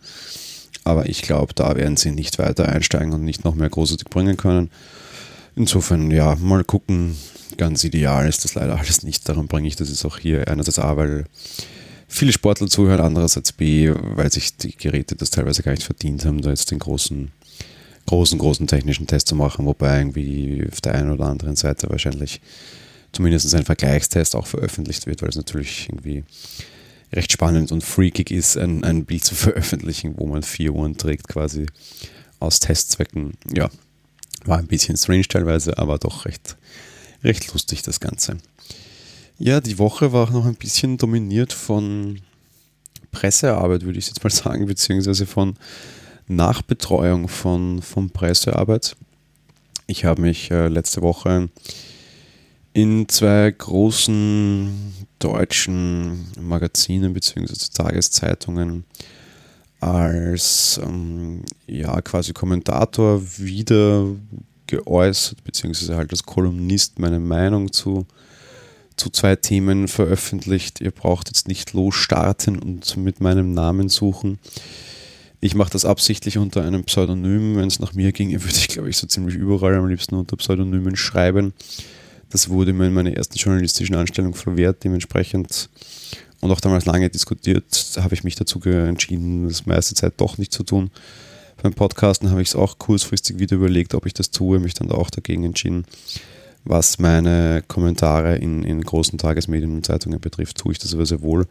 aber 0.86 1.10
ich 1.10 1.22
glaube, 1.22 1.54
da 1.54 1.76
werden 1.76 1.98
sie 1.98 2.12
nicht 2.12 2.40
weiter 2.40 2.70
einsteigen 2.70 3.14
und 3.14 3.24
nicht 3.24 3.44
noch 3.44 3.56
mehr 3.56 3.70
großartig 3.70 4.08
bringen 4.08 4.38
können. 4.38 4.72
Insofern, 5.56 6.10
ja, 6.10 6.36
mal 6.36 6.64
gucken. 6.64 7.18
Ganz 7.58 7.84
ideal 7.84 8.28
ist 8.30 8.46
das 8.46 8.56
leider 8.56 8.80
alles 8.80 9.04
nicht. 9.04 9.28
Darum 9.28 9.48
bringe 9.48 9.68
ich 9.68 9.76
das 9.76 9.90
jetzt 9.90 10.06
auch 10.06 10.18
hier 10.18 10.48
einerseits 10.48 10.80
A, 10.80 10.96
weil 10.96 11.26
viele 12.08 12.32
Sportler 12.32 12.68
zuhören, 12.68 13.02
andererseits 13.02 13.52
B, 13.52 13.92
weil 13.94 14.32
sich 14.32 14.56
die 14.56 14.76
Geräte 14.78 15.16
das 15.16 15.32
teilweise 15.32 15.64
gar 15.64 15.74
nicht 15.74 15.84
verdient 15.84 16.24
haben, 16.24 16.42
da 16.42 16.52
jetzt 16.52 16.72
den 16.72 16.80
großen, 16.80 17.32
großen, 18.10 18.40
großen 18.40 18.66
technischen 18.66 19.06
Test 19.06 19.28
zu 19.28 19.36
machen, 19.36 19.68
wobei 19.68 20.00
irgendwie 20.00 20.68
auf 20.72 20.82
der 20.82 20.96
einen 20.96 21.12
oder 21.12 21.26
anderen 21.26 21.56
Seite 21.56 21.92
wahrscheinlich 21.92 22.42
zumindest 23.12 23.54
ein 23.54 23.66
Vergleichstest 23.66 24.36
auch 24.36 24.48
veröffentlicht 24.48 25.06
wird, 25.06 25.22
weil 25.22 25.30
es 25.30 25.36
natürlich 25.36 25.88
irgendwie 25.90 26.24
recht 27.14 27.32
spannend 27.32 27.72
und 27.72 27.84
freakig 27.84 28.32
ist, 28.32 28.58
ein, 28.58 28.84
ein 28.84 29.06
Bild 29.06 29.24
zu 29.24 29.36
veröffentlichen, 29.46 30.16
wo 30.18 30.26
man 30.26 30.42
vier 30.42 30.74
Uhren 30.74 30.98
trägt, 30.98 31.28
quasi 31.28 31.68
aus 32.40 32.60
Testzwecken. 32.60 33.34
Ja, 33.54 33.70
war 34.44 34.58
ein 34.58 34.68
bisschen 34.68 34.98
strange 34.98 35.28
teilweise, 35.28 35.78
aber 35.78 36.00
doch 36.00 36.26
recht, 36.26 36.58
recht 37.24 37.54
lustig 37.54 37.84
das 37.84 38.00
Ganze. 38.00 38.38
Ja, 39.38 39.62
die 39.62 39.78
Woche 39.78 40.14
war 40.14 40.24
auch 40.24 40.32
noch 40.32 40.48
ein 40.48 40.56
bisschen 40.56 40.98
dominiert 40.98 41.54
von 41.54 42.22
Pressearbeit, 43.12 43.84
würde 43.84 44.00
ich 44.00 44.08
jetzt 44.08 44.24
mal 44.24 44.30
sagen, 44.32 44.66
beziehungsweise 44.66 45.28
von 45.28 45.58
Nachbetreuung 46.30 47.28
von, 47.28 47.82
von 47.82 48.12
Pressearbeit. 48.12 48.96
Ich 49.88 50.06
habe 50.06 50.22
mich 50.22 50.52
äh, 50.52 50.68
letzte 50.68 51.02
Woche 51.02 51.50
in 52.74 53.10
zwei 53.10 53.50
großen 53.52 54.94
deutschen 55.18 56.28
Magazinen 56.40 57.14
bzw. 57.14 57.54
Tageszeitungen 57.74 58.86
als 59.80 60.80
ähm, 60.84 61.44
ja, 61.66 62.00
quasi 62.02 62.34
Kommentator 62.34 63.22
wieder 63.38 64.06
geäußert, 64.68 65.44
beziehungsweise 65.44 65.98
halt 65.98 66.12
als 66.12 66.24
Kolumnist 66.24 67.00
meine 67.00 67.20
Meinung 67.20 67.72
zu, 67.72 68.06
zu 68.98 69.10
zwei 69.10 69.36
Themen 69.36 69.88
veröffentlicht. 69.88 70.80
Ihr 70.80 70.92
braucht 70.92 71.30
jetzt 71.30 71.48
nicht 71.48 71.74
losstarten 71.74 72.60
und 72.60 72.98
mit 72.98 73.20
meinem 73.20 73.54
Namen 73.54 73.90
suchen. 73.90 74.38
Ich 75.42 75.56
mache 75.56 75.72
das 75.72 75.86
absichtlich 75.86 76.38
unter 76.38 76.64
einem 76.64 76.84
Pseudonym. 76.84 77.56
Wenn 77.56 77.68
es 77.68 77.80
nach 77.80 77.94
mir 77.94 78.12
ginge, 78.12 78.44
würde 78.44 78.58
ich, 78.58 78.68
glaube 78.68 78.90
ich, 78.90 78.98
so 78.98 79.08
ziemlich 79.08 79.36
überall 79.36 79.76
am 79.76 79.88
liebsten 79.88 80.16
unter 80.16 80.36
Pseudonymen 80.36 80.96
schreiben. 80.96 81.54
Das 82.30 82.50
wurde 82.50 82.74
mir 82.74 82.88
in 82.88 82.94
meiner 82.94 83.16
ersten 83.16 83.38
journalistischen 83.38 83.96
Anstellung 83.96 84.36
verwehrt, 84.36 84.84
dementsprechend 84.84 85.70
und 86.42 86.52
auch 86.52 86.62
damals 86.62 86.86
lange 86.86 87.10
diskutiert, 87.10 87.66
habe 88.00 88.14
ich 88.14 88.24
mich 88.24 88.36
dazu 88.36 88.62
entschieden, 88.62 89.48
das 89.48 89.66
meiste 89.66 89.96
Zeit 89.96 90.14
doch 90.18 90.38
nicht 90.38 90.54
zu 90.54 90.64
tun. 90.64 90.90
Beim 91.62 91.74
Podcasten 91.74 92.30
habe 92.32 92.42
ich 92.42 92.50
es 92.50 92.56
auch 92.56 92.78
kurzfristig 92.78 93.40
wieder 93.40 93.58
überlegt, 93.58 93.94
ob 93.94 94.06
ich 94.06 94.14
das 94.14 94.32
tue, 94.32 94.60
mich 94.60 94.74
dann 94.74 94.92
auch 94.92 95.10
dagegen 95.10 95.44
entschieden. 95.44 95.86
Was 96.64 97.00
meine 97.00 97.64
Kommentare 97.68 98.38
in, 98.38 98.64
in 98.64 98.82
großen 98.82 99.18
Tagesmedien 99.18 99.76
und 99.76 99.86
Zeitungen 99.86 100.20
betrifft, 100.22 100.58
tue 100.58 100.72
ich 100.72 100.80
das 100.80 100.94
aber 100.94 101.06
sehr 101.06 101.22
wohl. 101.22 101.48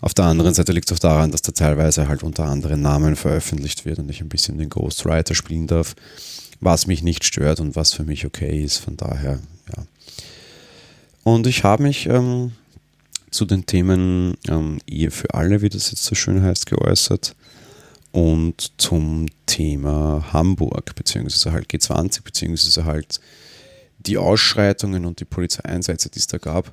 Auf 0.00 0.14
der 0.14 0.26
anderen 0.26 0.54
Seite 0.54 0.72
liegt 0.72 0.90
es 0.90 0.96
auch 0.96 1.00
daran, 1.00 1.32
dass 1.32 1.42
da 1.42 1.52
teilweise 1.52 2.08
halt 2.08 2.22
unter 2.22 2.44
anderen 2.44 2.82
Namen 2.82 3.16
veröffentlicht 3.16 3.84
wird 3.84 3.98
und 3.98 4.08
ich 4.08 4.20
ein 4.20 4.28
bisschen 4.28 4.58
den 4.58 4.70
Ghostwriter 4.70 5.34
spielen 5.34 5.66
darf, 5.66 5.96
was 6.60 6.86
mich 6.86 7.02
nicht 7.02 7.24
stört 7.24 7.60
und 7.60 7.74
was 7.74 7.92
für 7.92 8.04
mich 8.04 8.24
okay 8.24 8.62
ist. 8.62 8.78
Von 8.78 8.96
daher 8.96 9.40
ja. 9.76 9.84
Und 11.24 11.46
ich 11.46 11.64
habe 11.64 11.82
mich 11.82 12.06
ähm, 12.06 12.52
zu 13.30 13.44
den 13.44 13.66
Themen 13.66 14.36
ähm, 14.48 14.78
Ehe 14.86 15.10
für 15.10 15.34
alle, 15.34 15.62
wie 15.62 15.68
das 15.68 15.90
jetzt 15.90 16.04
so 16.04 16.14
schön 16.14 16.42
heißt, 16.42 16.66
geäußert 16.66 17.34
und 18.12 18.72
zum 18.78 19.26
Thema 19.46 20.32
Hamburg, 20.32 20.94
beziehungsweise 20.94 21.52
halt 21.52 21.68
G20, 21.70 22.22
beziehungsweise 22.22 22.84
halt 22.84 23.20
die 23.98 24.16
Ausschreitungen 24.16 25.04
und 25.04 25.20
die 25.20 25.24
Polizeieinsätze, 25.24 26.08
die 26.08 26.18
es 26.18 26.26
da 26.26 26.38
gab. 26.38 26.72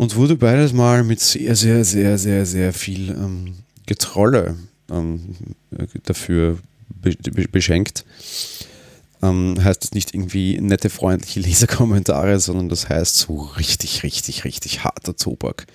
Und 0.00 0.16
wurde 0.16 0.34
beides 0.34 0.72
mal 0.72 1.04
mit 1.04 1.20
sehr, 1.20 1.54
sehr, 1.54 1.84
sehr, 1.84 2.16
sehr, 2.16 2.46
sehr 2.46 2.72
viel 2.72 3.10
ähm, 3.10 3.56
Getrolle 3.84 4.56
ähm, 4.90 5.36
dafür 6.04 6.56
be 6.88 7.14
beschenkt 7.52 8.06
ähm, 9.20 9.62
heißt 9.62 9.84
das 9.84 9.92
nicht 9.92 10.14
irgendwie 10.14 10.58
nette, 10.58 10.88
freundliche 10.88 11.40
Leserkommentare, 11.40 12.40
sondern 12.40 12.70
das 12.70 12.88
heißt 12.88 13.14
so 13.14 13.40
richtig, 13.58 14.02
richtig, 14.02 14.44
richtig 14.44 14.84
harter 14.84 15.14
Tobak. 15.16 15.66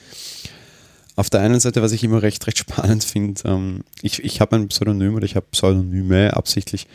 Auf 1.16 1.30
der 1.30 1.42
einen 1.42 1.60
Seite, 1.60 1.84
was 1.84 1.92
ich 1.92 2.04
immer 2.04 2.24
recht, 2.24 2.48
recht 2.48 2.58
spannend 2.58 3.04
finde, 3.04 3.44
ähm, 3.46 3.84
ich, 4.02 4.24
ich 4.24 4.42
habe 4.42 4.56
ein 4.56 4.70
Pseudonym 4.70 5.14
oder 5.14 5.26
ich 5.26 5.36
habe 5.36 5.46
Pseudonyme 5.52 6.36
absichtlich, 6.36 6.88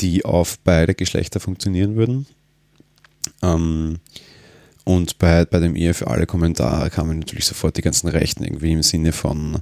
die 0.00 0.24
auf 0.24 0.58
beide 0.60 0.94
Geschlechter 0.94 1.40
funktionieren 1.40 1.94
würden. 1.94 2.26
Ähm, 3.42 3.98
und 4.84 5.18
bei, 5.18 5.44
bei 5.44 5.58
dem 5.58 5.76
Ehe 5.76 5.94
für 5.94 6.08
alle 6.08 6.26
Kommentare 6.26 6.90
kamen 6.90 7.18
natürlich 7.18 7.46
sofort 7.46 7.76
die 7.76 7.82
ganzen 7.82 8.08
Rechten 8.08 8.44
irgendwie 8.44 8.72
im 8.72 8.82
Sinne 8.82 9.12
von, 9.12 9.58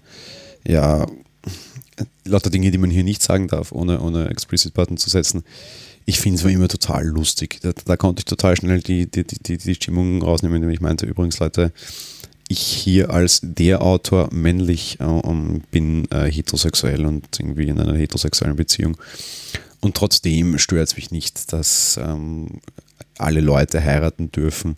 ja, 0.67 1.07
lauter 2.25 2.51
Dinge, 2.51 2.71
die 2.71 2.79
man 2.79 2.91
hier 2.91 3.05
nicht 3.05 3.23
sagen 3.23 3.49
darf, 3.49 3.73
ohne, 3.73 4.01
ohne 4.01 4.29
Explicit 4.29 4.75
Button 4.75 4.97
zu 4.97 5.11
setzen 5.11 5.45
ich 6.05 6.21
finde 6.21 6.39
es 6.39 6.45
immer 6.45 6.69
total 6.69 7.07
lustig. 7.07 7.61
Da, 7.63 7.73
da, 7.85 7.97
konnte 7.97 8.21
ich 8.21 8.25
total 8.25 8.57
schnell 8.57 8.81
die, 8.81 9.11
die, 9.11 9.25
die, 9.25 9.57
die 9.57 9.75
Stimmung 9.75 10.23
rausnehmen, 10.23 10.57
indem 10.57 10.71
ich 10.71 10.81
meinte, 10.81 11.07
übrigens 11.07 11.39
Leute, 11.39 11.73
ich 12.49 12.61
hier 12.61 13.11
als 13.11 13.41
der 13.43 13.83
Autor 13.83 14.29
männlich 14.33 14.99
äh, 15.01 15.61
bin 15.71 16.11
äh, 16.11 16.31
heterosexuell 16.31 17.07
und 17.07 17.27
irgendwie 17.39 17.69
in 17.69 17.81
einer 17.81 17.97
heterosexuellen 17.97 18.57
Beziehung. 18.57 18.97
Und 19.83 19.97
trotzdem 19.97 20.59
stört 20.59 20.89
es 20.89 20.97
mich 20.97 21.11
nicht, 21.11 21.53
dass 21.53 21.99
ähm, 22.01 22.61
alle 23.19 23.41
Leute 23.41 23.83
heiraten 23.83 24.31
dürfen. 24.31 24.77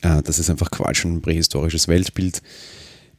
Äh, 0.00 0.22
das 0.22 0.38
ist 0.38 0.50
einfach 0.50 0.70
Quatsch, 0.70 1.04
ein 1.04 1.20
prähistorisches 1.20 1.86
Weltbild. 1.86 2.42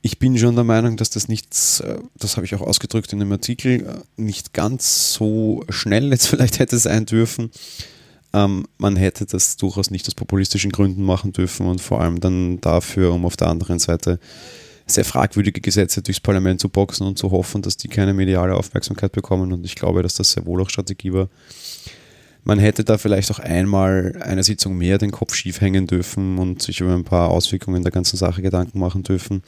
Ich 0.01 0.19
bin 0.19 0.37
schon 0.37 0.55
der 0.55 0.63
Meinung, 0.63 0.97
dass 0.97 1.11
das 1.11 1.27
nichts, 1.27 1.79
äh, 1.81 1.99
das 2.17 2.35
habe 2.35 2.47
ich 2.47 2.55
auch 2.55 2.61
ausgedrückt 2.61 3.13
in 3.13 3.19
dem 3.19 3.31
Artikel, 3.31 3.85
äh, 3.85 4.21
nicht 4.21 4.53
ganz 4.53 5.13
so 5.13 5.63
schnell 5.69 6.09
jetzt 6.09 6.27
vielleicht 6.29 6.57
hätte 6.57 6.79
sein 6.79 7.05
dürfen. 7.05 7.51
Ähm, 8.33 8.65
man 8.79 8.95
hätte 8.95 9.27
das 9.27 9.57
durchaus 9.57 9.91
nicht 9.91 10.07
aus 10.07 10.15
populistischen 10.15 10.71
Gründen 10.71 11.03
machen 11.03 11.31
dürfen 11.31 11.67
und 11.67 11.79
vor 11.79 12.01
allem 12.01 12.19
dann 12.21 12.59
dafür, 12.59 13.13
um 13.13 13.25
auf 13.25 13.37
der 13.37 13.49
anderen 13.49 13.77
Seite 13.77 14.19
sehr 14.85 15.05
fragwürdige 15.05 15.61
Gesetze 15.61 16.01
durchs 16.01 16.19
Parlament 16.19 16.59
zu 16.59 16.69
boxen 16.69 17.07
und 17.07 17.17
zu 17.17 17.31
hoffen, 17.31 17.61
dass 17.61 17.77
die 17.77 17.87
keine 17.87 18.13
mediale 18.13 18.55
Aufmerksamkeit 18.55 19.11
bekommen. 19.11 19.53
Und 19.53 19.65
ich 19.65 19.75
glaube, 19.75 20.03
dass 20.03 20.15
das 20.15 20.31
sehr 20.31 20.45
wohl 20.45 20.61
auch 20.61 20.69
Strategie 20.69 21.13
war. 21.13 21.29
Man 22.43 22.59
hätte 22.59 22.83
da 22.83 22.97
vielleicht 22.97 23.31
auch 23.31 23.39
einmal 23.39 24.21
eine 24.21 24.43
Sitzung 24.43 24.77
mehr 24.77 24.97
den 24.97 25.11
Kopf 25.11 25.33
schief 25.33 25.61
hängen 25.61 25.87
dürfen 25.87 26.37
und 26.37 26.61
sich 26.61 26.81
über 26.81 26.93
ein 26.93 27.05
paar 27.05 27.29
Auswirkungen 27.29 27.83
der 27.83 27.91
ganzen 27.91 28.17
Sache 28.17 28.41
Gedanken 28.41 28.79
machen 28.79 29.03
dürfen. 29.03 29.43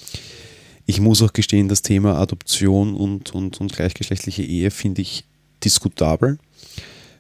Ich 0.86 1.02
muss 1.02 1.22
auch 1.22 1.34
gestehen, 1.34 1.68
das 1.68 1.82
Thema 1.82 2.18
Adoption 2.18 2.96
und, 2.96 3.34
und, 3.34 3.60
und 3.60 3.74
gleichgeschlechtliche 3.74 4.44
Ehe 4.44 4.72
finde 4.72 5.02
ich 5.02 5.26
diskutabel. 5.64 6.38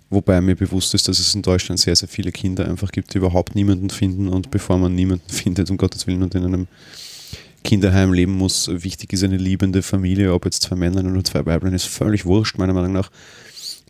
Wobei 0.09 0.39
mir 0.39 0.55
bewusst 0.55 0.93
ist, 0.93 1.07
dass 1.07 1.19
es 1.19 1.33
in 1.33 1.41
Deutschland 1.41 1.79
sehr, 1.79 1.95
sehr 1.95 2.07
viele 2.07 2.31
Kinder 2.31 2.67
einfach 2.67 2.91
gibt, 2.91 3.13
die 3.13 3.17
überhaupt 3.17 3.55
niemanden 3.55 3.89
finden. 3.89 4.29
Und 4.29 4.51
bevor 4.51 4.77
man 4.77 4.93
niemanden 4.93 5.29
findet, 5.33 5.69
um 5.69 5.77
Gottes 5.77 6.07
Willen, 6.07 6.23
und 6.23 6.35
in 6.35 6.45
einem 6.45 6.67
Kinderheim 7.65 8.13
leben 8.13 8.33
muss, 8.33 8.69
wichtig 8.71 9.11
ist 9.11 9.23
eine 9.23 9.37
liebende 9.37 9.81
Familie, 9.81 10.33
ob 10.33 10.45
jetzt 10.45 10.63
zwei 10.63 10.75
Männer 10.75 11.03
oder 11.03 11.23
zwei 11.23 11.45
Weiblein, 11.45 11.73
ist 11.73 11.85
völlig 11.85 12.25
wurscht, 12.25 12.57
meiner 12.57 12.73
Meinung 12.73 12.93
nach. 12.93 13.11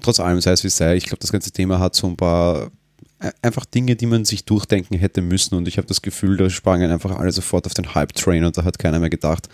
Trotz 0.02 0.20
allem, 0.20 0.42
sei 0.42 0.52
es 0.52 0.64
wie 0.64 0.68
es 0.68 0.78
sei, 0.78 0.96
ich 0.96 1.06
glaube, 1.06 1.20
das 1.20 1.32
ganze 1.32 1.52
Thema 1.52 1.80
hat 1.80 1.96
so 1.96 2.08
ein 2.08 2.18
paar 2.18 2.72
äh, 3.20 3.32
einfach 3.42 3.66
Dinge, 3.66 3.96
die 3.96 4.08
man 4.08 4.26
sich 4.26 4.46
durchdenken 4.46 4.98
hätte 4.98 5.22
müssen. 5.22 5.56
Und 5.56 5.68
ich 5.68 5.78
habe 5.78 5.88
das 5.88 6.02
Gefühl, 6.02 6.38
da 6.38 6.50
sprangen 6.50 6.92
einfach 6.92 7.18
alle 7.18 7.32
sofort 7.32 7.66
auf 7.66 7.74
den 7.74 7.94
Hype-Train 7.94 8.44
und 8.44 8.58
da 8.58 8.64
hat 8.64 8.80
keiner 8.80 9.00
mehr 9.00 9.10
gedacht, 9.10 9.48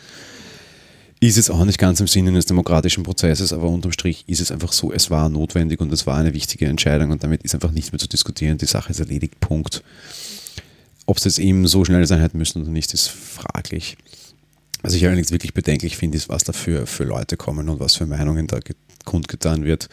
ist 1.20 1.38
es 1.38 1.52
auch 1.52 1.64
nicht 1.66 1.78
ganz 1.78 2.00
im 2.00 2.08
Sinne 2.08 2.30
eines 2.30 2.48
demokratischen 2.48 3.04
Prozesses, 3.04 3.54
aber 3.54 3.68
unterm 3.70 3.92
Strich 3.92 4.24
ist 4.28 4.42
es 4.42 4.52
einfach 4.52 4.72
so, 4.72 4.92
es 4.92 5.12
war 5.12 5.30
notwendig 5.30 5.80
und 5.80 5.94
es 5.94 6.08
war 6.08 6.18
eine 6.18 6.34
wichtige 6.34 6.66
Entscheidung 6.66 7.12
und 7.12 7.24
damit 7.24 7.44
ist 7.44 7.54
einfach 7.54 7.72
nicht 7.72 7.92
mehr 7.92 8.00
zu 8.00 8.08
diskutieren. 8.08 8.58
Die 8.58 8.66
Sache 8.66 8.90
ist 8.90 9.00
erledigt, 9.00 9.40
Punkt. 9.40 9.84
Ob 11.12 11.18
es 11.18 11.26
jetzt 11.26 11.40
eben 11.40 11.68
so 11.68 11.84
schnell 11.84 12.08
sein 12.08 12.22
hätte 12.22 12.38
müssen 12.38 12.62
oder 12.62 12.72
nicht, 12.72 12.94
ist 12.94 13.10
fraglich. 13.10 13.98
Was 14.82 14.94
ich 14.94 15.06
allerdings 15.06 15.30
wirklich 15.30 15.54
bedenklich 15.54 15.98
finde, 15.98 16.16
ist, 16.16 16.30
was 16.30 16.46
da 16.46 16.54
für, 16.54 16.88
für 16.88 17.04
Leute 17.04 17.36
kommen 17.36 17.68
und 17.68 17.82
was 17.82 17.96
für 17.96 18.06
Meinungen 18.06 18.48
da 18.48 18.60
kundgetan 19.04 19.66
wird. 19.66 19.90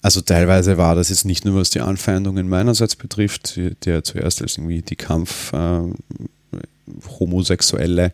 Also 0.00 0.20
teilweise 0.20 0.78
war 0.78 0.94
das 0.94 1.08
jetzt 1.08 1.24
nicht 1.24 1.44
nur, 1.44 1.58
was 1.58 1.70
die 1.70 1.80
Anfeindungen 1.80 2.48
meinerseits 2.48 2.94
betrifft, 2.94 3.58
der 3.84 4.04
zuerst 4.04 4.40
als 4.42 4.58
irgendwie 4.58 4.82
die 4.82 4.94
Kampf 4.94 5.52
äh, 5.54 5.90
Homosexuelle 7.18 8.12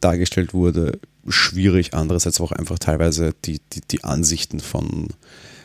dargestellt 0.00 0.54
wurde, 0.54 1.00
schwierig. 1.26 1.92
Andererseits 1.92 2.40
auch 2.40 2.52
einfach 2.52 2.78
teilweise 2.78 3.34
die, 3.46 3.60
die, 3.72 3.80
die 3.80 4.04
Ansichten 4.04 4.60
von 4.60 5.08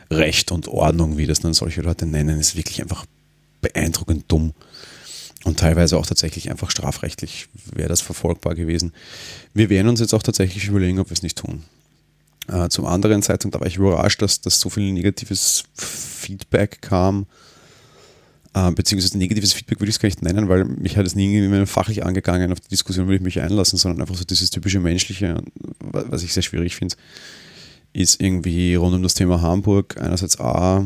Recht 0.09 0.51
und 0.51 0.67
Ordnung, 0.69 1.19
wie 1.19 1.27
das 1.27 1.41
dann 1.41 1.53
solche 1.53 1.81
Leute 1.81 2.07
nennen, 2.07 2.39
ist 2.39 2.55
wirklich 2.55 2.81
einfach 2.81 3.05
beeindruckend 3.61 4.25
dumm. 4.27 4.55
Teilweise 5.65 5.97
auch 5.97 6.05
tatsächlich 6.05 6.51
einfach 6.51 6.69
strafrechtlich 6.69 7.47
wäre 7.73 7.89
das 7.89 7.99
verfolgbar 7.99 8.53
gewesen. 8.53 8.93
Wir 9.55 9.71
werden 9.71 9.87
uns 9.87 9.99
jetzt 9.99 10.13
auch 10.13 10.21
tatsächlich 10.21 10.67
überlegen, 10.67 10.99
ob 10.99 11.09
wir 11.09 11.13
es 11.13 11.23
nicht 11.23 11.39
tun. 11.39 11.63
Äh, 12.47 12.69
zum 12.69 12.85
anderen 12.85 13.23
Zeitpunkt, 13.23 13.55
da 13.55 13.59
war 13.61 13.65
ich 13.65 13.77
überrascht, 13.77 14.21
dass, 14.21 14.41
dass 14.41 14.59
so 14.59 14.69
viel 14.69 14.93
negatives 14.93 15.63
Feedback 15.73 16.83
kam 16.83 17.25
äh, 18.53 18.71
beziehungsweise 18.73 19.17
negatives 19.17 19.53
Feedback 19.53 19.79
würde 19.79 19.89
ich 19.89 19.95
es 19.95 19.99
gar 19.99 20.05
nicht 20.05 20.21
nennen, 20.21 20.49
weil 20.49 20.65
mich 20.65 20.97
hat 20.97 21.07
es 21.07 21.15
nie 21.15 21.35
irgendwie 21.35 21.65
fachlich 21.65 22.05
angegangen, 22.05 22.51
auf 22.51 22.59
die 22.59 22.69
Diskussion 22.69 23.07
würde 23.07 23.15
ich 23.15 23.21
mich 23.23 23.41
einlassen, 23.41 23.79
sondern 23.79 24.01
einfach 24.01 24.15
so 24.15 24.23
dieses 24.23 24.51
typische 24.51 24.79
Menschliche, 24.79 25.41
was 25.79 26.21
ich 26.21 26.31
sehr 26.31 26.43
schwierig 26.43 26.75
finde, 26.75 26.95
ist 27.91 28.21
irgendwie 28.21 28.75
rund 28.75 28.93
um 28.93 29.01
das 29.01 29.15
Thema 29.15 29.41
Hamburg. 29.41 29.99
Einerseits 29.99 30.39
A, 30.39 30.85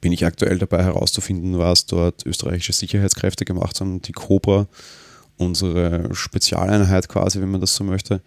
bin 0.00 0.12
ich 0.12 0.24
aktuell 0.24 0.58
dabei 0.58 0.82
herauszufinden, 0.82 1.58
was 1.58 1.86
dort 1.86 2.24
österreichische 2.26 2.72
Sicherheitskräfte 2.72 3.44
gemacht 3.44 3.80
haben, 3.80 4.00
die 4.02 4.12
Cobra, 4.12 4.66
unsere 5.36 6.14
Spezialeinheit 6.14 7.08
quasi, 7.08 7.40
wenn 7.40 7.50
man 7.50 7.60
das 7.60 7.74
so 7.74 7.84
möchte 7.84 8.22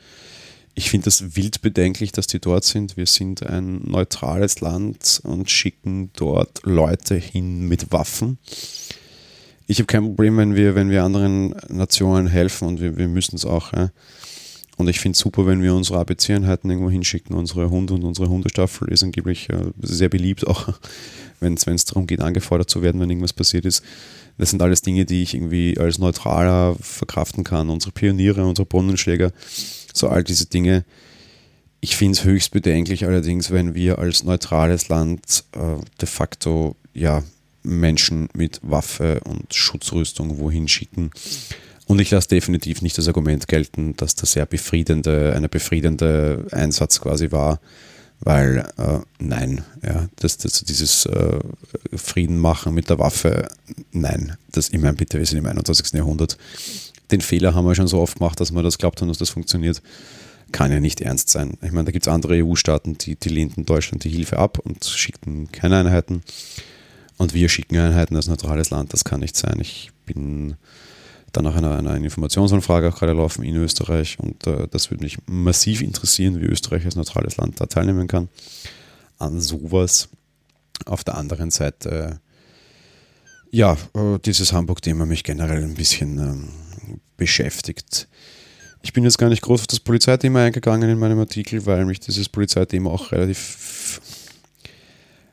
ich 0.78 0.92
finde 0.92 1.06
das 1.06 1.36
wild 1.36 1.62
bedenklich, 1.62 2.12
dass 2.12 2.28
die 2.28 2.40
dort 2.40 2.64
sind. 2.64 2.98
Wir 2.98 3.08
sind 3.08 3.44
ein 3.44 3.82
neutrales 3.86 4.62
Land 4.62 5.22
und 5.24 5.50
schicken 5.50 6.12
dort 6.16 6.62
Leute 6.66 7.16
hin 7.16 7.68
mit 7.68 7.92
Waffen. 7.92 8.38
Ich 9.66 9.80
habe 9.80 9.88
kein 9.88 10.04
Problem, 10.04 10.38
wenn 10.38 10.56
wir, 10.56 10.76
wenn 10.76 10.92
wir 10.92 11.04
anderen 11.04 11.56
Nationen 11.68 12.28
helfen 12.28 12.68
und 12.68 12.80
wir, 12.80 12.96
wir 12.96 13.08
müssen 13.08 13.36
es 13.36 13.44
auch. 13.44 13.74
Ja. 13.74 13.90
Und 14.78 14.88
ich 14.88 15.00
finde 15.00 15.16
es 15.16 15.20
super, 15.20 15.46
wenn 15.48 15.62
wir 15.62 15.74
unsere 15.74 16.00
ABC-Einheiten 16.00 16.70
irgendwo 16.70 16.90
hinschicken. 16.90 17.36
Unsere 17.36 17.70
Hunde 17.70 17.96
und 17.96 18.04
unsere 18.04 18.30
Hundestaffel 18.30 18.90
ist 18.90 19.04
angeblich 19.04 19.50
äh, 19.50 19.72
sehr 19.82 20.10
beliebt, 20.10 20.46
auch 20.48 20.70
wenn 21.40 21.56
es 21.56 21.86
darum 21.86 22.08
geht, 22.08 22.22
angefordert 22.22 22.70
zu 22.70 22.82
werden, 22.82 23.02
wenn 23.02 23.10
irgendwas 23.10 23.34
passiert 23.34 23.66
ist. 23.66 23.84
Das 24.38 24.52
sind 24.52 24.62
alles 24.62 24.84
Dinge, 24.84 25.06
die 25.06 25.24
ich 25.24 25.34
irgendwie 25.34 25.80
als 25.80 25.98
neutraler 25.98 26.76
verkraften 26.80 27.44
kann. 27.44 27.70
Unsere 27.70 27.92
Pioniere, 27.92 28.46
unsere 28.46 28.68
Brunnenschläger 28.68 29.32
so 29.98 30.08
all 30.08 30.24
diese 30.24 30.46
Dinge. 30.46 30.86
Ich 31.80 31.96
finde 31.96 32.18
es 32.18 32.24
höchst 32.24 32.52
bedenklich 32.52 33.06
allerdings, 33.06 33.52
wenn 33.52 33.76
wir 33.76 34.00
als 34.00 34.24
neutrales 34.24 34.90
Land 34.90 35.44
äh, 35.54 35.84
de 36.00 36.08
facto 36.08 36.76
ja, 36.94 37.24
Menschen 37.64 38.30
mit 38.34 38.60
Waffe 38.64 39.22
und 39.26 39.54
Schutzrüstung 39.54 40.40
wohin 40.40 40.68
schicken. 40.68 41.12
Und 41.88 42.00
ich 42.00 42.12
lasse 42.12 42.28
definitiv 42.28 42.82
nicht 42.82 42.98
das 42.98 43.08
Argument 43.08 43.48
gelten, 43.48 43.96
dass 43.96 44.16
das 44.16 44.34
sehr 44.34 44.46
befriedende, 44.46 45.34
eine 45.36 45.50
befriedende 45.50 46.46
Einsatz 46.52 47.00
quasi 47.00 47.32
war, 47.32 47.60
weil 48.20 48.68
äh, 48.78 49.00
nein, 49.20 49.64
ja, 49.84 50.08
das, 50.18 50.38
das, 50.38 50.64
dieses 50.64 51.06
äh, 51.06 51.40
Frieden 51.96 52.38
machen 52.40 52.74
mit 52.74 52.90
der 52.90 53.00
Waffe, 53.00 53.48
nein, 53.92 54.36
das, 54.52 54.70
ich 54.70 54.80
meine, 54.80 54.98
bitte, 54.98 55.18
wir 55.18 55.26
sind 55.26 55.38
im 55.38 55.46
21. 55.46 55.94
Jahrhundert 55.94 56.38
den 57.12 57.22
Fehler 57.22 57.54
haben 57.54 57.66
wir 57.66 57.76
schon 57.76 57.88
so 57.88 58.00
oft 58.00 58.18
gemacht, 58.18 58.40
dass 58.40 58.52
wir 58.52 58.64
das 58.64 58.78
glaubt 58.78 59.02
haben, 59.02 59.08
dass 59.08 59.18
das 59.18 59.30
funktioniert. 59.30 59.82
Kann 60.52 60.72
ja 60.72 60.80
nicht 60.80 61.02
ernst 61.02 61.30
sein. 61.30 61.58
Ich 61.62 61.72
meine, 61.72 61.86
da 61.86 61.92
gibt 61.92 62.08
es 62.08 62.14
andere 62.14 62.44
EU-Staaten, 62.44 62.98
die, 62.98 63.16
die 63.16 63.30
lehnten 63.30 63.66
Deutschland 63.66 64.04
die 64.04 64.10
Hilfe 64.10 64.38
ab 64.38 64.60
und 64.60 64.86
schickten 64.86 65.52
keine 65.52 65.78
Einheiten. 65.78 66.22
Und 67.18 67.34
wir 67.34 67.50
schicken 67.50 67.78
Einheiten 67.78 68.16
als 68.16 68.28
neutrales 68.28 68.70
Land. 68.70 68.94
Das 68.94 69.04
kann 69.04 69.20
nicht 69.20 69.36
sein. 69.36 69.58
Ich 69.60 69.92
bin 70.06 70.56
dann 71.38 71.46
nach 71.46 71.56
einer, 71.56 71.78
einer 71.78 71.96
Informationsanfrage 71.96 72.90
auch 72.90 72.98
gerade 72.98 73.14
laufen 73.14 73.44
in 73.44 73.56
Österreich 73.56 74.18
und 74.20 74.48
äh, 74.48 74.68
das 74.70 74.90
würde 74.90 75.04
mich 75.04 75.18
massiv 75.28 75.82
interessieren, 75.82 76.42
wie 76.42 76.46
Österreich 76.46 76.84
als 76.86 76.96
neutrales 76.96 77.38
Land 77.38 77.62
da 77.62 77.68
teilnehmen 77.68 78.08
kann 78.08 78.30
an 79.20 79.40
sowas. 79.40 80.10
Auf 80.86 81.04
der 81.04 81.16
anderen 81.16 81.52
Seite, 81.52 82.20
ja, 83.52 83.78
äh, 83.94 84.20
dieses 84.26 84.52
Hamburg-Thema 84.52 85.06
mich 85.06 85.24
generell 85.24 85.64
ein 85.64 85.76
bisschen 85.76 86.18
ähm, 86.18 86.50
beschäftigt. 87.18 88.08
Ich 88.82 88.94
bin 88.94 89.04
jetzt 89.04 89.18
gar 89.18 89.30
nicht 89.30 89.42
groß 89.42 89.62
auf 89.62 89.68
das 89.68 89.80
Polizeithema 89.80 90.44
eingegangen 90.44 90.90
in 90.90 91.00
meinem 91.00 91.20
Artikel, 91.20 91.66
weil 91.66 91.86
mich 91.86 92.00
dieses 92.00 92.30
Polizeithema 92.30 92.90
auch 92.90 93.12
relativ, 93.12 94.02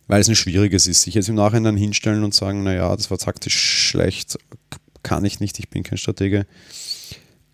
weil 0.07 0.21
es 0.21 0.29
ein 0.29 0.37
schwieriges 0.37 0.87
ist. 0.87 1.03
Sich 1.03 1.15
jetzt 1.15 1.29
im 1.29 1.35
Nachhinein 1.35 1.77
hinstellen 1.77 2.25
und 2.25 2.35
sagen, 2.35 2.63
naja, 2.63 2.95
das 2.97 3.11
war 3.11 3.19
taktisch 3.19 3.59
schlecht, 3.59 4.39
kann 5.05 5.25
ich 5.25 5.39
nicht, 5.39 5.61
ich 5.61 5.69
bin 5.69 5.85
kein 5.85 5.99
Stratege. 5.99 6.47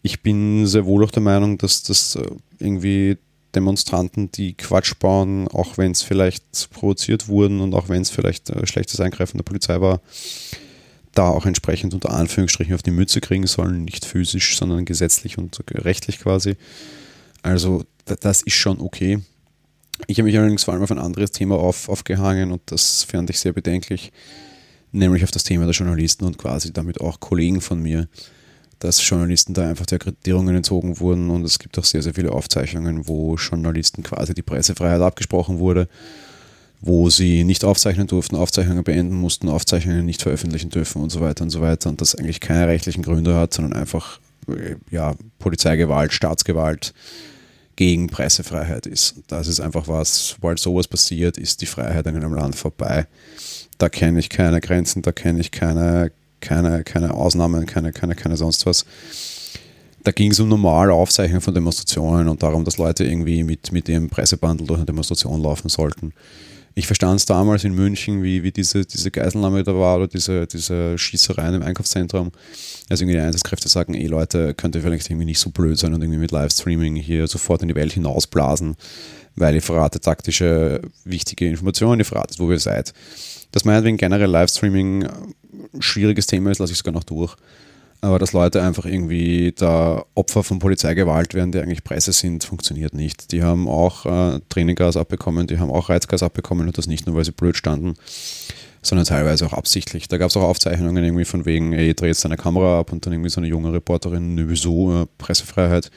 Ich 0.03 0.23
bin 0.23 0.67
sehr 0.67 0.87
wohl 0.87 1.05
auch 1.05 1.11
der 1.11 1.23
Meinung, 1.23 1.59
dass 1.59 1.83
das 1.83 2.17
äh, 2.17 2.27
irgendwie 2.59 3.19
Demonstranten, 3.55 4.31
die 4.33 4.55
Quatsch 4.55 4.95
bauen, 4.99 5.49
auch 5.49 5.77
wenn 5.77 5.93
es 5.93 6.03
vielleicht 6.03 6.71
provoziert 6.71 7.29
wurden 7.29 7.61
und 7.61 7.75
auch 7.75 7.89
wenn 7.89 8.01
es 8.01 8.11
vielleicht 8.11 8.49
äh, 8.49 8.67
schlechtes 8.67 9.01
Eingreifen 9.01 9.37
der 9.37 9.45
Polizei 9.45 9.81
war, 9.81 10.01
da 11.13 11.29
auch 11.29 11.45
entsprechend 11.45 11.93
unter 11.93 12.11
Anführungsstrichen 12.11 12.75
auf 12.75 12.83
die 12.83 12.93
Mütze 12.93 13.21
kriegen 13.21 13.47
sollen, 13.47 13.85
nicht 13.85 14.05
physisch, 14.05 14.57
sondern 14.57 14.85
gesetzlich 14.85 15.37
und 15.37 15.61
rechtlich 15.71 16.21
quasi. 16.21 16.57
Also 17.43 17.85
das 18.05 18.43
ist 18.43 18.55
schon 18.55 18.81
okay. 18.81 19.21
Ich 20.07 20.19
habe 20.19 20.27
mich 20.27 20.39
allerdings 20.39 20.65
vor 20.65 20.75
allem 20.75 20.83
auf 20.83 20.91
ein 20.91 20.99
anderes 20.99 21.33
Thema 21.33 21.57
auf, 21.57 21.89
aufgehangen 21.89 22.53
und 22.53 22.63
das 22.67 23.03
fand 23.05 23.29
ich 23.31 23.39
sehr 23.39 23.53
bedenklich, 23.53 24.13
nämlich 24.93 25.25
auf 25.25 25.31
das 25.31 25.45
Thema 25.45 25.65
der 25.65 25.75
Journalisten 25.75 26.25
und 26.25 26.39
quasi 26.39 26.73
damit 26.73 27.01
auch 27.01 27.21
Kollegen 27.21 27.61
von 27.61 27.81
mir, 27.83 28.09
dass 28.79 29.07
Journalisten 29.07 29.55
da 29.55 29.69
einfach 29.69 29.87
der 29.87 29.97
Akkreditierungen 29.97 30.57
entzogen 30.57 31.01
wurden 31.01 31.31
und 31.31 31.45
es 31.45 31.59
gibt 31.59 31.79
auch 31.79 31.85
sehr, 31.85 32.03
sehr 32.03 32.15
viele 32.15 32.33
Aufzeichnungen, 32.33 33.07
wo 33.07 33.37
Journalisten 33.37 34.03
quasi 34.03 34.33
die 34.35 34.43
Pressefreiheit 34.43 35.03
abgesprochen 35.03 35.59
wurde 35.59 35.89
wo 36.81 37.11
sie 37.11 37.45
nicht 37.45 37.65
aufzeichnen 37.65 38.07
durften, 38.07 38.37
Aufzeichnungen 38.37 38.85
beenden 38.85 39.15
mussten, 39.15 39.49
Aufzeichnungen 39.49 40.07
nicht 40.07 40.23
veröffentlichen 40.23 40.71
dürfen 40.71 41.03
und 41.03 41.11
so 41.11 41.21
weiter 41.21 41.45
und 41.45 41.51
so 41.51 41.61
weiter. 41.61 41.91
Und 41.91 42.01
das 42.01 42.15
eigentlich 42.15 42.41
keine 42.41 42.69
rechtlichen 42.69 43.03
Gründe 43.03 43.37
hat, 43.37 43.53
sondern 43.53 43.75
einfach 43.79 44.19
äh, 44.49 44.77
ja, 44.91 45.15
Polizeigewalt, 45.39 46.13
Staatsgewalt 46.13 46.95
gegen 47.81 48.09
Pressefreiheit 48.09 48.85
ist. 48.85 49.23
Das 49.29 49.49
ist 49.49 49.59
einfach 49.59 49.89
was, 49.89 50.29
sobald 50.29 50.59
sowas 50.59 50.87
passiert, 50.87 51.39
ist 51.39 51.63
die 51.63 51.67
Freiheit 51.67 52.07
in 52.07 52.15
einem 52.15 52.35
Land 52.35 52.55
vorbei. 52.55 53.07
Da 53.79 53.89
kenne 53.89 54.21
ich 54.21 54.29
keine 54.29 54.61
Grenzen, 54.61 55.01
da 55.01 55.13
kenne 55.13 55.41
ich 55.41 55.51
keine, 55.51 56.13
keine, 56.41 56.85
keine 56.85 57.15
Ausnahmen, 57.15 57.65
keine, 57.65 57.95
keine, 57.95 58.15
keine 58.15 58.37
sonst 58.37 58.67
was. 58.67 58.85
Da 60.05 60.13
ging 60.13 60.31
es 60.31 60.41
um 60.41 60.51
normale 60.51 60.93
Aufzeichnung 60.93 61.41
von 61.41 61.55
Demonstrationen 61.55 62.29
und 62.29 62.43
darum, 62.43 62.67
dass 62.67 62.77
Leute 62.77 63.05
irgendwie 63.05 63.45
mit, 63.45 63.73
mit 63.73 63.89
ihrem 63.89 64.11
Pressebandel 64.11 64.67
durch 64.67 64.81
eine 64.81 64.85
Demonstration 64.85 65.43
laufen 65.43 65.71
sollten. 65.71 66.13
Ich 66.81 66.87
verstand 66.87 67.21
es 67.21 67.27
damals 67.27 67.63
in 67.65 67.75
München, 67.75 68.23
wie, 68.23 68.43
wie 68.43 68.53
diese, 68.53 68.87
diese 68.87 69.11
Geiselnahme 69.11 69.63
da 69.63 69.75
war 69.75 69.99
oder 69.99 70.09
diese, 70.09 70.47
diese 70.47 70.97
Schießereien 70.97 71.57
im 71.57 71.63
Einkaufszentrum. 71.63 72.33
Also 72.89 73.05
irgendwie 73.05 73.19
die 73.19 73.23
Einsatzkräfte 73.23 73.69
sagen, 73.69 73.93
ey 73.93 74.07
Leute, 74.07 74.55
könnt 74.55 74.75
ihr 74.75 74.81
vielleicht 74.81 75.11
irgendwie 75.11 75.27
nicht 75.27 75.41
so 75.41 75.51
blöd 75.51 75.79
sein 75.79 75.93
und 75.93 76.01
irgendwie 76.01 76.19
mit 76.19 76.31
Livestreaming 76.31 76.97
hier 76.97 77.27
sofort 77.27 77.61
in 77.61 77.69
die 77.69 77.75
Welt 77.75 77.93
hinausblasen, 77.93 78.77
weil 79.37 79.57
ihr 79.57 79.61
verratet 79.61 80.05
taktische, 80.05 80.81
wichtige 81.05 81.47
Informationen, 81.47 82.01
ihr 82.01 82.07
verratet, 82.07 82.39
wo 82.39 82.51
ihr 82.51 82.59
seid. 82.59 82.95
Dass 83.53 83.67
meinetwegen 83.67 83.99
generell 83.99 84.31
Livestreaming 84.31 85.05
ein 85.05 85.83
schwieriges 85.83 86.29
Thema 86.29 86.51
ist, 86.51 86.61
lasse 86.61 86.73
ich 86.73 86.79
sogar 86.79 86.95
noch 86.95 87.05
durch. 87.05 87.37
Aber 88.03 88.19
dass 88.19 88.33
Leute 88.33 88.63
einfach 88.63 88.87
irgendwie 88.87 89.53
da 89.57 90.05
Opfer 90.15 90.43
von 90.43 90.59
Polizeigewalt 90.59 91.35
werden, 91.35 91.53
die 91.53 91.59
eigentlich 91.59 91.85
Presse 91.85 92.13
sind, 92.13 92.45
funktioniert 92.45 92.95
nicht. 92.95 93.31
Die 93.33 93.43
haben 93.43 93.69
auch 93.69 94.07
äh, 94.07 94.41
Tränengas 94.49 94.97
abbekommen, 94.97 95.47
die 95.47 95.59
haben 95.59 95.71
auch 95.71 95.91
Reizgas 95.91 96.23
abbekommen 96.23 96.67
und 96.67 96.79
das 96.79 96.87
nicht 96.87 97.07
nur, 97.07 97.17
weil 97.17 97.27
sie 97.27 97.33
blöd 97.33 97.57
standen, 97.57 97.95
sondern 98.81 99.07
teilweise 99.07 99.45
auch 99.45 99.53
absichtlich. 99.53 100.09
Da 100.09 100.17
gab 100.17 100.31
es 100.31 100.37
auch 100.39 100.45
Aufzeichnungen 100.45 101.05
irgendwie 101.05 101.27
von 101.27 101.45
wegen, 101.45 101.75
ey, 101.75 101.93
dreh 101.95 102.07
jetzt 102.07 102.25
deine 102.25 102.39
Kamera 102.39 102.81
ab 102.81 102.91
und 102.91 103.05
dann 103.05 103.13
irgendwie 103.13 103.31
so 103.31 103.41
eine 103.41 103.49
junge 103.49 103.73
Reporterin, 103.73 104.35
nö, 104.35 104.47
wieso, 104.49 105.03
äh, 105.03 105.07
Pressefreiheit 105.19 105.91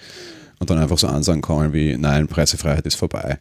und 0.60 0.70
dann 0.70 0.80
einfach 0.80 0.98
so 0.98 1.08
Ansagen 1.08 1.42
kommen 1.42 1.72
wie, 1.72 1.96
nein, 1.98 2.28
Pressefreiheit 2.28 2.86
ist 2.86 2.96
vorbei. 2.96 3.40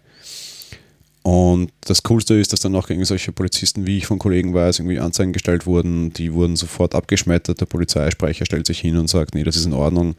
Und 1.22 1.70
das 1.82 2.02
Coolste 2.02 2.34
ist, 2.34 2.52
dass 2.52 2.60
dann 2.60 2.74
auch 2.74 2.88
gegen 2.88 3.04
solche 3.04 3.30
Polizisten, 3.30 3.86
wie 3.86 3.98
ich 3.98 4.06
von 4.06 4.18
Kollegen 4.18 4.54
weiß, 4.54 4.80
irgendwie 4.80 4.98
Anzeigen 4.98 5.32
gestellt 5.32 5.66
wurden. 5.66 6.12
Die 6.12 6.32
wurden 6.32 6.56
sofort 6.56 6.96
abgeschmettert. 6.96 7.60
Der 7.60 7.66
Polizeisprecher 7.66 8.44
stellt 8.44 8.66
sich 8.66 8.80
hin 8.80 8.96
und 8.96 9.08
sagt, 9.08 9.34
nee, 9.34 9.44
das 9.44 9.56
ist 9.56 9.66
in 9.66 9.72
Ordnung. 9.72 10.16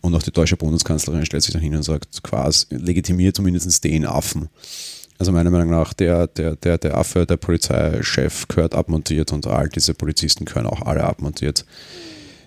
Und 0.00 0.14
auch 0.14 0.22
die 0.22 0.32
deutsche 0.32 0.56
Bundeskanzlerin 0.56 1.24
stellt 1.24 1.44
sich 1.44 1.52
dann 1.52 1.62
hin 1.62 1.76
und 1.76 1.84
sagt, 1.84 2.22
quasi 2.24 2.66
legitimiert 2.70 3.36
zumindest 3.36 3.84
den 3.84 4.06
Affen. 4.06 4.48
Also 5.18 5.30
meiner 5.30 5.50
Meinung 5.50 5.70
nach, 5.70 5.92
der, 5.92 6.26
der, 6.26 6.56
der, 6.56 6.78
der 6.78 6.96
Affe, 6.96 7.26
der 7.26 7.36
Polizeichef 7.36 8.48
gehört 8.48 8.74
abmontiert 8.74 9.32
und 9.32 9.46
all 9.46 9.68
diese 9.68 9.94
Polizisten 9.94 10.46
gehören 10.46 10.66
auch 10.66 10.82
alle 10.82 11.04
abmontiert. 11.04 11.64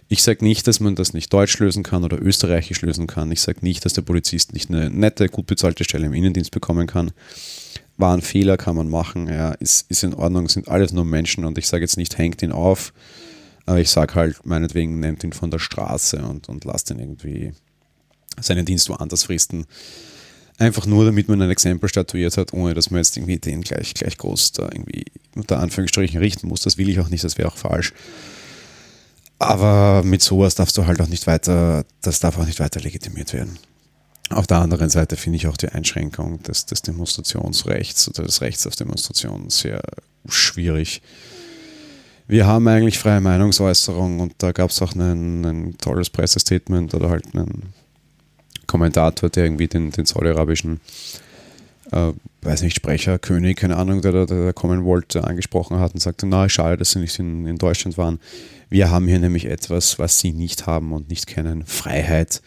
Ich 0.10 0.24
sage 0.24 0.44
nicht, 0.44 0.68
dass 0.68 0.80
man 0.80 0.96
das 0.96 1.14
nicht 1.14 1.32
deutsch 1.32 1.58
lösen 1.60 1.84
kann 1.84 2.04
oder 2.04 2.22
österreichisch 2.22 2.82
lösen 2.82 3.08
kann. 3.08 3.32
Ich 3.32 3.42
sage 3.42 3.60
nicht, 3.62 3.86
dass 3.86 3.94
der 3.94 4.02
Polizist 4.02 4.54
nicht 4.54 4.70
eine 4.70 4.90
nette, 4.90 5.30
gut 5.30 5.46
bezahlte 5.46 5.84
Stelle 5.84 6.08
im 6.08 6.14
Innendienst 6.14 6.52
bekommen 6.52 6.88
kann 6.88 7.12
war 7.98 8.16
ein 8.16 8.22
Fehler, 8.22 8.58
kann 8.58 8.76
man 8.76 8.90
machen, 8.90 9.28
ja, 9.28 9.52
ist, 9.52 9.90
ist 9.90 10.04
in 10.04 10.14
Ordnung, 10.14 10.50
sind 10.50 10.68
alles 10.68 10.92
nur 10.92 11.06
Menschen 11.06 11.46
und 11.46 11.58
ich 11.58 11.68
sage 11.68 11.84
jetzt 11.84 11.98
nicht, 11.98 12.18
hängt 12.18 12.42
ihn 12.42 12.52
auf, 12.52 12.94
aber 13.66 13.80
ich 13.80 13.90
sage 13.90 14.16
halt, 14.16 14.46
meinetwegen 14.46 15.00
nehmt 15.00 15.24
ihn 15.24 15.34
von 15.34 15.52
der 15.52 15.60
Straße 15.60 16.18
und, 16.18 16.50
und 16.50 16.66
lasst 16.66 16.90
ihn 16.90 17.00
irgendwie 17.00 17.54
seinen 18.40 18.66
Dienst 18.66 18.90
woanders 18.90 19.24
fristen. 19.24 19.66
Einfach 20.58 20.86
nur, 20.86 21.06
damit 21.06 21.28
man 21.30 21.42
ein 21.42 21.50
Exempel 21.50 21.90
statuiert 21.90 22.38
hat, 22.38 22.54
ohne 22.54 22.74
dass 22.74 22.92
man 22.92 23.00
jetzt 23.00 23.18
irgendwie 23.18 23.38
den 23.38 23.62
gleich, 23.62 23.94
gleich 23.94 24.18
groß 24.18 24.52
da 24.54 24.64
irgendwie 24.64 25.06
unter 25.36 25.60
Anführungsstrichen 25.60 26.20
richten 26.20 26.48
muss. 26.48 26.62
Das 26.62 26.78
will 26.78 26.90
ich 26.90 27.00
auch 27.00 27.10
nicht, 27.10 27.24
das 27.24 27.38
wäre 27.38 27.48
auch 27.48 27.58
falsch. 27.58 27.94
Aber 29.40 30.04
mit 30.04 30.22
sowas 30.22 30.56
darfst 30.56 30.78
du 30.78 30.86
halt 30.86 31.02
auch 31.02 31.08
nicht 31.08 31.28
weiter, 31.28 31.86
das 32.02 32.20
darf 32.20 32.38
auch 32.38 32.46
nicht 32.46 32.60
weiter 32.60 32.80
legitimiert 32.80 33.34
werden. 33.34 33.58
Auf 34.30 34.48
der 34.48 34.58
anderen 34.58 34.90
Seite 34.90 35.16
finde 35.16 35.38
ich 35.38 35.48
auch 35.48 35.58
die 35.58 35.70
Einschränkung 35.70 36.42
des, 36.44 36.66
des 36.66 36.82
Demonstrationsrechts 36.82 38.10
oder 38.10 38.24
des 38.24 38.42
Rechts 38.42 38.66
auf 38.66 38.76
Demonstration 38.76 39.50
sehr 39.50 39.82
schwierig. 40.28 41.02
Wir 42.28 42.48
haben 42.48 42.68
eigentlich 42.68 43.00
freie 43.00 43.20
Meinungsäußerung 43.20 44.22
und 44.22 44.36
da 44.38 44.54
gab 44.54 44.70
es 44.70 44.82
auch 44.82 44.96
ein, 44.96 45.46
ein 45.46 45.78
tolles 45.78 46.10
Pressestatement 46.10 46.94
oder 46.94 47.10
halt 47.10 47.26
einen 47.36 47.74
Kommentator, 48.66 49.30
der 49.30 49.46
irgendwie 49.46 49.68
den, 49.68 49.92
den 49.92 50.06
saudi-arabischen, 50.06 50.80
äh, 51.92 52.14
weiß 52.42 52.62
nicht, 52.62 52.76
Sprecher, 52.76 53.20
König, 53.20 53.58
keine 53.58 53.76
Ahnung, 53.76 54.02
der 54.02 54.26
da 54.26 54.54
kommen 54.54 54.86
wollte, 54.86 55.26
angesprochen 55.26 55.80
hat 55.80 55.94
und 55.94 56.00
sagte, 56.00 56.26
na, 56.26 56.48
schade, 56.48 56.78
dass 56.78 56.92
sie 56.92 57.00
nicht 57.00 57.20
in, 57.20 57.46
in 57.46 57.58
Deutschland 57.58 57.98
waren. 57.98 58.20
Wir 58.70 58.90
haben 58.90 59.08
hier 59.08 59.20
nämlich 59.20 59.46
etwas, 59.46 60.00
was 60.00 60.20
sie 60.20 60.32
nicht 60.32 60.66
haben 60.66 60.94
und 60.94 61.10
nicht 61.10 61.28
kennen, 61.28 61.66
Freiheit 61.66 62.42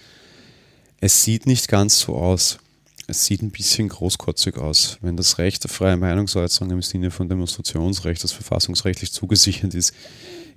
es 1.01 1.23
sieht 1.23 1.47
nicht 1.47 1.69
ganz 1.69 2.01
so 2.01 2.17
aus. 2.17 2.59
Es 3.07 3.25
sieht 3.25 3.43
ein 3.43 3.51
bisschen 3.51 3.89
großkotzig 3.89 4.57
aus. 4.57 4.99
Wenn 5.01 5.17
das 5.17 5.39
Recht 5.39 5.65
auf 5.65 5.71
freie 5.71 5.97
Meinungsäußerung 5.97 6.73
im 6.73 6.83
Sinne 6.83 7.11
von 7.11 7.29
Demonstrationsrecht, 7.29 8.25
das 8.25 8.33
verfassungsrechtlich 8.33 9.13
zugesichert 9.13 9.75
ist, 9.75 9.95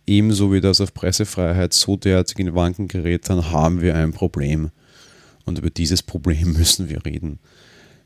ebenso 0.08 0.52
wie 0.52 0.62
das 0.62 0.82
auf 0.82 0.94
Pressefreiheit 0.94 1.74
so 1.74 1.96
derartig 1.96 2.40
in 2.40 2.56
Wanken 2.56 2.88
gerät, 2.88 3.30
dann 3.30 3.52
haben 3.52 3.82
wir 3.82 3.96
ein 3.96 4.14
Problem. 4.14 4.72
Und 5.46 5.60
über 5.60 5.70
dieses 5.70 6.02
Problem 6.02 6.54
müssen 6.58 6.90
wir 6.90 7.06
reden. 7.06 7.40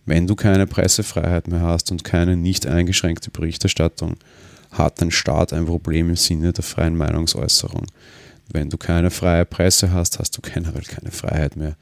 Wenn 0.05 0.27
du 0.27 0.35
keine 0.35 0.67
Pressefreiheit 0.67 1.47
mehr 1.47 1.61
hast 1.61 1.91
und 1.91 2.03
keine 2.03 2.35
nicht 2.35 2.67
eingeschränkte 2.67 3.31
Berichterstattung, 3.31 4.17
hat 4.71 4.99
dein 5.01 5.11
Staat 5.11 5.53
ein 5.53 5.67
Problem 5.67 6.09
im 6.09 6.15
Sinne 6.17 6.51
der 6.51 6.63
freien 6.63 6.97
Meinungsäußerung. 6.97 7.85
Wenn 8.51 8.69
du 8.69 8.77
keine 8.77 9.11
freie 9.11 9.45
Presse 9.45 9.93
hast, 9.93 10.19
hast 10.19 10.35
du 10.35 10.41
generell 10.41 10.81
keine 10.81 11.11
Freiheit 11.11 11.55
mehr 11.55 11.77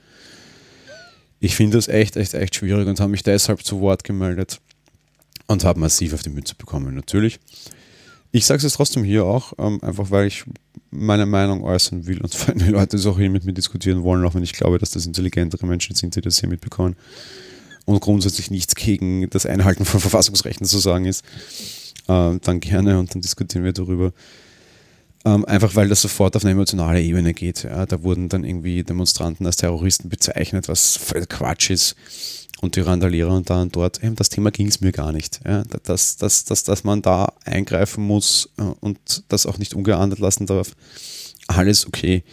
ich 1.41 1.55
finde 1.55 1.77
das 1.77 1.87
echt, 1.87 2.15
echt, 2.15 2.35
echt 2.35 2.55
schwierig 2.55 2.87
und 2.87 2.99
habe 2.99 3.11
mich 3.11 3.23
deshalb 3.23 3.65
zu 3.65 3.81
Wort 3.81 4.03
gemeldet 4.03 4.61
und 5.47 5.65
habe 5.65 5.79
massiv 5.79 6.13
auf 6.13 6.21
die 6.21 6.29
Mütze 6.29 6.55
bekommen, 6.55 6.93
natürlich. 6.95 7.39
Ich 8.31 8.45
sage 8.45 8.57
es 8.57 8.63
jetzt 8.63 8.75
trotzdem 8.75 9.03
hier 9.03 9.25
auch, 9.25 9.53
ähm, 9.57 9.83
einfach 9.83 10.11
weil 10.11 10.27
ich 10.27 10.45
meine 10.91 11.25
Meinung 11.25 11.63
äußern 11.63 12.05
will 12.05 12.21
und 12.21 12.47
wenn 12.47 12.59
die 12.59 12.65
Leute 12.65 12.95
es 12.95 13.07
auch 13.07 13.17
hier 13.17 13.31
mit 13.31 13.43
mir 13.43 13.53
diskutieren 13.53 14.03
wollen, 14.03 14.23
auch 14.23 14.35
wenn 14.35 14.43
ich 14.43 14.53
glaube, 14.53 14.77
dass 14.77 14.91
das 14.91 15.07
intelligentere 15.07 15.65
Menschen 15.65 15.95
sind, 15.95 16.15
die 16.15 16.21
das 16.21 16.39
hier 16.39 16.47
mitbekommen 16.47 16.95
und 17.85 17.99
grundsätzlich 17.99 18.51
nichts 18.51 18.75
gegen 18.75 19.27
das 19.31 19.47
Einhalten 19.47 19.83
von 19.83 19.99
Verfassungsrechten 19.99 20.67
zu 20.67 20.77
sagen 20.77 21.05
ist, 21.05 21.25
äh, 22.07 22.37
dann 22.39 22.59
gerne 22.59 22.99
und 22.99 23.15
dann 23.15 23.21
diskutieren 23.21 23.63
wir 23.63 23.73
darüber. 23.73 24.13
Ähm, 25.23 25.45
einfach 25.45 25.75
weil 25.75 25.87
das 25.87 26.01
sofort 26.01 26.35
auf 26.35 26.43
eine 26.43 26.51
emotionale 26.51 27.01
Ebene 27.01 27.33
geht. 27.33 27.63
Ja. 27.63 27.85
Da 27.85 28.01
wurden 28.01 28.29
dann 28.29 28.43
irgendwie 28.43 28.83
Demonstranten 28.83 29.45
als 29.45 29.57
Terroristen 29.57 30.09
bezeichnet, 30.09 30.67
was 30.67 30.97
voll 30.97 31.25
Quatsch 31.27 31.69
ist. 31.69 31.95
Und 32.61 32.75
die 32.75 32.81
Randalierer 32.81 33.33
und 33.33 33.49
da 33.49 33.61
und 33.61 33.75
dort, 33.75 34.03
ähm, 34.03 34.15
das 34.15 34.29
Thema 34.29 34.51
ging 34.51 34.67
es 34.67 34.81
mir 34.81 34.91
gar 34.91 35.11
nicht. 35.11 35.39
Ja. 35.45 35.63
Dass, 35.83 36.17
dass, 36.17 36.45
dass, 36.45 36.63
dass 36.63 36.83
man 36.83 37.01
da 37.01 37.33
eingreifen 37.45 38.03
muss 38.03 38.49
äh, 38.57 38.63
und 38.63 39.23
das 39.29 39.45
auch 39.45 39.57
nicht 39.57 39.75
ungeahndet 39.75 40.19
lassen 40.19 40.47
darf, 40.47 40.75
alles 41.47 41.85
okay. 41.85 42.23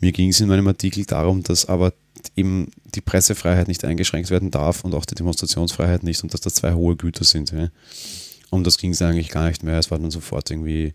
Mir 0.00 0.12
ging 0.12 0.30
es 0.30 0.40
in 0.40 0.48
meinem 0.48 0.66
Artikel 0.66 1.04
darum, 1.04 1.44
dass 1.44 1.66
aber 1.66 1.92
eben 2.36 2.70
die 2.94 3.00
Pressefreiheit 3.00 3.68
nicht 3.68 3.84
eingeschränkt 3.84 4.30
werden 4.30 4.50
darf 4.50 4.84
und 4.84 4.94
auch 4.94 5.04
die 5.04 5.14
Demonstrationsfreiheit 5.14 6.02
nicht 6.02 6.22
und 6.22 6.34
dass 6.34 6.40
das 6.40 6.54
zwei 6.54 6.72
hohe 6.72 6.96
Güter 6.96 7.24
sind. 7.24 7.52
Ja. 7.52 7.68
Um 8.50 8.64
das 8.64 8.78
ging 8.78 8.92
es 8.92 9.02
eigentlich 9.02 9.28
gar 9.28 9.48
nicht 9.48 9.62
mehr. 9.62 9.78
Es 9.78 9.90
war 9.90 9.98
dann 9.98 10.10
sofort 10.10 10.50
irgendwie 10.50 10.92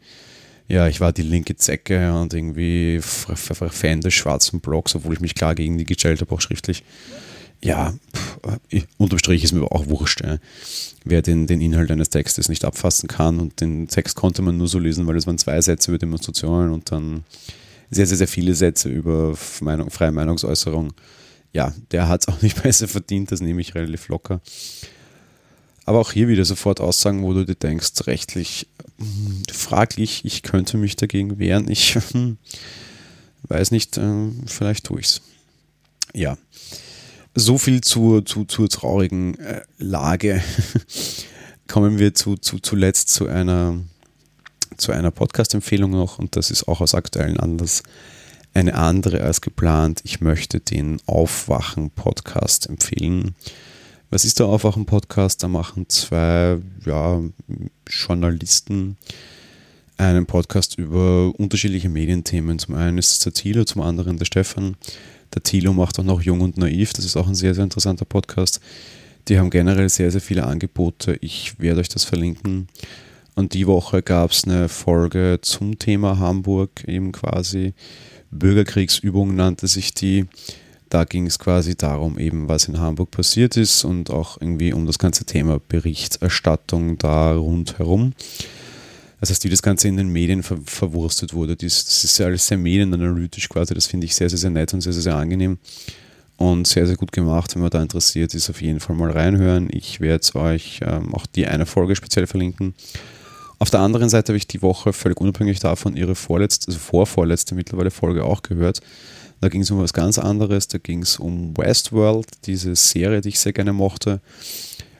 ja, 0.67 0.87
ich 0.87 0.99
war 0.99 1.13
die 1.13 1.23
linke 1.23 1.55
Zecke 1.55 2.13
und 2.13 2.33
irgendwie 2.33 2.99
Fan 3.01 4.01
des 4.01 4.13
schwarzen 4.13 4.59
Blocks, 4.59 4.95
obwohl 4.95 5.13
ich 5.13 5.21
mich 5.21 5.35
klar 5.35 5.55
gegen 5.55 5.77
die 5.77 5.85
gestellt 5.85 6.21
habe, 6.21 6.33
auch 6.33 6.41
schriftlich. 6.41 6.83
Ja, 7.63 7.93
pff, 8.13 8.39
unterm 8.97 9.17
Strich 9.17 9.43
ist 9.43 9.53
mir 9.53 9.63
auch 9.63 9.87
wurscht. 9.87 10.21
Ja. 10.23 10.37
Wer 11.05 11.21
den, 11.21 11.47
den 11.47 11.61
Inhalt 11.61 11.89
eines 11.89 12.09
Textes 12.09 12.49
nicht 12.49 12.65
abfassen 12.65 13.07
kann 13.07 13.39
und 13.39 13.61
den 13.61 13.87
Text 13.87 14.15
konnte 14.15 14.41
man 14.41 14.57
nur 14.57 14.67
so 14.67 14.77
lesen, 14.77 15.07
weil 15.07 15.15
es 15.15 15.25
waren 15.25 15.37
zwei 15.37 15.59
Sätze 15.61 15.89
über 15.89 15.97
Demonstrationen 15.97 16.71
und 16.71 16.91
dann 16.91 17.23
sehr, 17.89 18.05
sehr, 18.05 18.17
sehr 18.17 18.27
viele 18.27 18.53
Sätze 18.53 18.89
über 18.89 19.35
Meinung, 19.61 19.89
freie 19.89 20.11
Meinungsäußerung. 20.11 20.93
Ja, 21.53 21.73
der 21.91 22.09
hat 22.09 22.21
es 22.21 22.27
auch 22.27 22.41
nicht 22.41 22.61
besser 22.63 22.87
verdient, 22.87 23.31
das 23.31 23.41
nehme 23.41 23.61
ich 23.61 23.73
relativ 23.73 24.09
locker. 24.09 24.41
Aber 25.87 25.99
auch 26.01 26.11
hier 26.11 26.27
wieder 26.27 26.43
sofort 26.43 26.81
Aussagen, 26.81 27.23
wo 27.23 27.31
du 27.31 27.45
dir 27.45 27.55
denkst, 27.55 28.07
rechtlich 28.07 28.67
hm, 28.97 29.43
fraglich, 29.49 30.25
ich 30.25 30.43
könnte 30.43 30.75
mich 30.75 30.97
dagegen 30.97 31.39
wehren. 31.39 31.71
Ich 31.71 31.95
hm, 32.11 32.37
weiß 33.43 33.71
nicht, 33.71 33.97
äh, 33.97 34.31
vielleicht 34.47 34.87
tue 34.87 34.99
ich 34.99 35.05
es. 35.05 35.21
Ja. 36.13 36.37
So 37.35 37.57
viel 37.57 37.79
zur, 37.79 38.25
zu, 38.25 38.43
zur 38.43 38.67
traurigen 38.67 39.39
äh, 39.39 39.61
Lage. 39.77 40.43
Kommen 41.69 41.99
wir 41.99 42.13
zu, 42.13 42.35
zu, 42.35 42.59
zuletzt 42.59 43.07
zu 43.07 43.27
einer, 43.27 43.79
zu 44.75 44.91
einer 44.91 45.11
Podcast-Empfehlung 45.11 45.91
noch 45.91 46.19
und 46.19 46.35
das 46.35 46.51
ist 46.51 46.67
auch 46.67 46.81
aus 46.81 46.95
aktuellen 46.95 47.39
Anlass 47.39 47.81
eine 48.53 48.75
andere 48.75 49.21
als 49.21 49.39
geplant. 49.39 50.01
Ich 50.03 50.19
möchte 50.19 50.59
den 50.59 50.99
Aufwachen-Podcast 51.05 52.67
empfehlen. 52.67 53.35
Was 54.09 54.23
ist 54.23 54.39
der 54.39 54.45
Aufwachen-Podcast? 54.45 55.43
Da 55.43 55.49
machen 55.49 55.89
zwei 55.89 56.59
ja, 56.85 57.21
Journalisten 57.89 58.95
einen 59.97 60.25
Podcast 60.25 60.77
über 60.77 61.33
unterschiedliche 61.37 61.89
Medienthemen. 61.89 62.57
Zum 62.57 62.75
einen 62.75 62.97
ist 62.97 63.11
es 63.11 63.19
der 63.19 63.33
Thilo, 63.33 63.65
zum 63.65 63.81
anderen 63.81 64.17
der 64.17 64.23
Stefan. 64.23 64.77
Der 65.35 65.43
Thilo 65.43 65.73
macht 65.73 65.99
auch 65.99 66.05
noch 66.05 66.21
Jung 66.21 66.39
und 66.39 66.57
Naiv, 66.57 66.93
das 66.93 67.03
ist 67.03 67.17
auch 67.17 67.27
ein 67.27 67.35
sehr, 67.35 67.53
sehr 67.53 67.65
interessanter 67.65 68.05
Podcast. 68.05 68.61
Die 69.27 69.37
haben 69.37 69.49
generell 69.49 69.89
sehr, 69.89 70.09
sehr 70.09 70.21
viele 70.21 70.45
Angebote. 70.45 71.17
Ich 71.19 71.59
werde 71.59 71.81
euch 71.81 71.89
das 71.89 72.05
verlinken. 72.05 72.69
Und 73.35 73.53
die 73.53 73.67
Woche 73.67 74.01
gab 74.03 74.31
es 74.31 74.45
eine 74.45 74.69
Folge 74.69 75.39
zum 75.41 75.79
Thema 75.79 76.17
Hamburg, 76.17 76.85
eben 76.87 77.11
quasi 77.11 77.73
Bürgerkriegsübung 78.31 79.35
nannte 79.35 79.67
sich 79.67 79.93
die. 79.93 80.27
Da 80.89 81.03
ging 81.03 81.27
es 81.27 81.37
quasi 81.37 81.75
darum, 81.75 82.17
eben 82.17 82.47
was 82.47 82.67
in 82.67 82.79
Hamburg 82.79 83.11
passiert 83.11 83.57
ist 83.57 83.83
und 83.83 84.09
auch 84.09 84.39
irgendwie 84.39 84.73
um 84.73 84.85
das 84.85 84.99
ganze 84.99 85.25
Thema 85.25 85.59
Berichterstattung 85.67 86.97
da 86.97 87.35
rundherum. 87.35 88.13
Das 89.19 89.31
heißt, 89.31 89.43
wie 89.43 89.49
das 89.49 89.61
Ganze 89.61 89.87
in 89.87 89.97
den 89.97 90.09
Medien 90.09 90.43
ver 90.43 90.57
verwurstet 90.63 91.33
wurde, 91.33 91.55
das, 91.55 91.85
das 91.85 92.03
ist 92.03 92.17
ja 92.19 92.27
alles 92.27 92.47
sehr 92.47 92.57
medienanalytisch 92.57 93.49
quasi, 93.49 93.73
das 93.73 93.87
finde 93.87 94.05
ich 94.05 94.15
sehr, 94.15 94.29
sehr, 94.29 94.37
sehr 94.37 94.51
nett 94.51 94.73
und 94.73 94.81
sehr, 94.81 94.93
sehr, 94.93 95.01
sehr 95.01 95.15
angenehm 95.15 95.57
und 96.37 96.67
sehr, 96.67 96.85
sehr 96.85 96.95
gut 96.95 97.11
gemacht. 97.11 97.53
Wenn 97.55 97.63
man 97.63 97.71
da 97.71 97.81
interessiert 97.81 98.33
ist, 98.35 98.49
auf 98.49 98.61
jeden 98.61 98.79
Fall 98.79 98.95
mal 98.95 99.11
reinhören. 99.11 99.69
Ich 99.71 99.99
werde 99.99 100.35
euch 100.35 100.79
ähm, 100.83 101.13
auch 101.13 101.25
die 101.25 101.47
eine 101.47 101.65
Folge 101.65 101.95
speziell 101.95 102.27
verlinken. 102.27 102.75
Auf 103.59 103.71
der 103.71 103.79
anderen 103.79 104.07
Seite 104.07 104.31
habe 104.31 104.37
ich 104.37 104.47
die 104.47 104.61
Woche 104.61 104.93
völlig 104.93 105.19
unabhängig 105.19 105.59
davon 105.59 105.97
ihre 105.97 106.13
vorletzte, 106.13 106.67
also 106.67 106.79
vorvorletzte 106.79 107.55
mittlerweile 107.55 107.89
Folge 107.89 108.23
auch 108.23 108.43
gehört. 108.43 108.81
Da 109.41 109.49
ging 109.49 109.61
es 109.61 109.71
um 109.71 109.79
was 109.79 109.93
ganz 109.93 110.17
anderes. 110.17 110.67
Da 110.67 110.77
ging 110.77 111.03
es 111.03 111.17
um 111.17 111.55
Westworld, 111.57 112.27
diese 112.45 112.75
Serie, 112.75 113.21
die 113.21 113.29
ich 113.29 113.39
sehr 113.39 113.53
gerne 113.53 113.73
mochte 113.73 114.21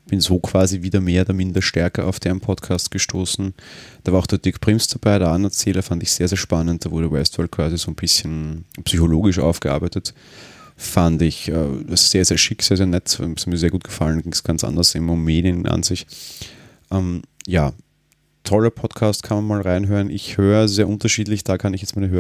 bin 0.08 0.22
so 0.22 0.40
quasi 0.40 0.82
wieder 0.82 1.02
mehr 1.02 1.24
oder 1.24 1.34
minder 1.34 1.62
stärker 1.62 2.08
auf 2.08 2.20
deren 2.20 2.40
Podcast 2.40 2.92
gestoßen. 2.92 3.54
Da 4.04 4.12
war 4.12 4.20
auch 4.20 4.28
der 4.28 4.40
Dick 4.40 4.60
Prims 4.62 4.88
dabei, 4.88 5.20
der 5.20 5.30
Anerzähler 5.30 5.84
fand 5.84 6.02
ich 6.04 6.12
sehr, 6.12 6.28
sehr 6.28 6.38
spannend. 6.38 6.86
Da 6.86 6.92
wurde 6.92 7.12
Westworld 7.12 7.52
quasi 7.52 7.78
so 7.78 7.92
ein 7.92 7.96
bisschen 7.96 8.66
psychologisch 8.84 9.40
aufgearbeitet. 9.40 10.14
Fand 10.76 11.22
ich 11.22 11.50
äh, 11.50 11.68
sehr, 11.96 12.24
sehr 12.24 12.38
schick, 12.38 12.64
sehr, 12.64 12.78
sehr 12.78 12.86
nett. 12.86 13.20
Es 13.20 13.48
mir 13.48 13.58
sehr 13.58 13.72
gut 13.72 13.84
gefallen. 13.84 14.22
Ging 14.22 14.32
es 14.32 14.44
ganz 14.44 14.64
anders 14.64 14.96
immer 14.96 15.14
um 15.14 15.24
Medien 15.24 15.66
an 15.68 15.84
sich. 15.84 16.06
Ähm, 16.92 17.24
ja, 17.46 17.74
toller 18.44 18.70
Podcast, 18.70 19.24
kann 19.24 19.38
man 19.38 19.48
mal 19.48 19.62
reinhören. 19.62 20.10
Ich 20.10 20.38
höre 20.38 20.68
sehr 20.68 20.88
unterschiedlich, 20.88 21.44
da 21.44 21.58
kann 21.58 21.74
ich 21.74 21.82
jetzt 21.82 21.96
meine 21.96 22.12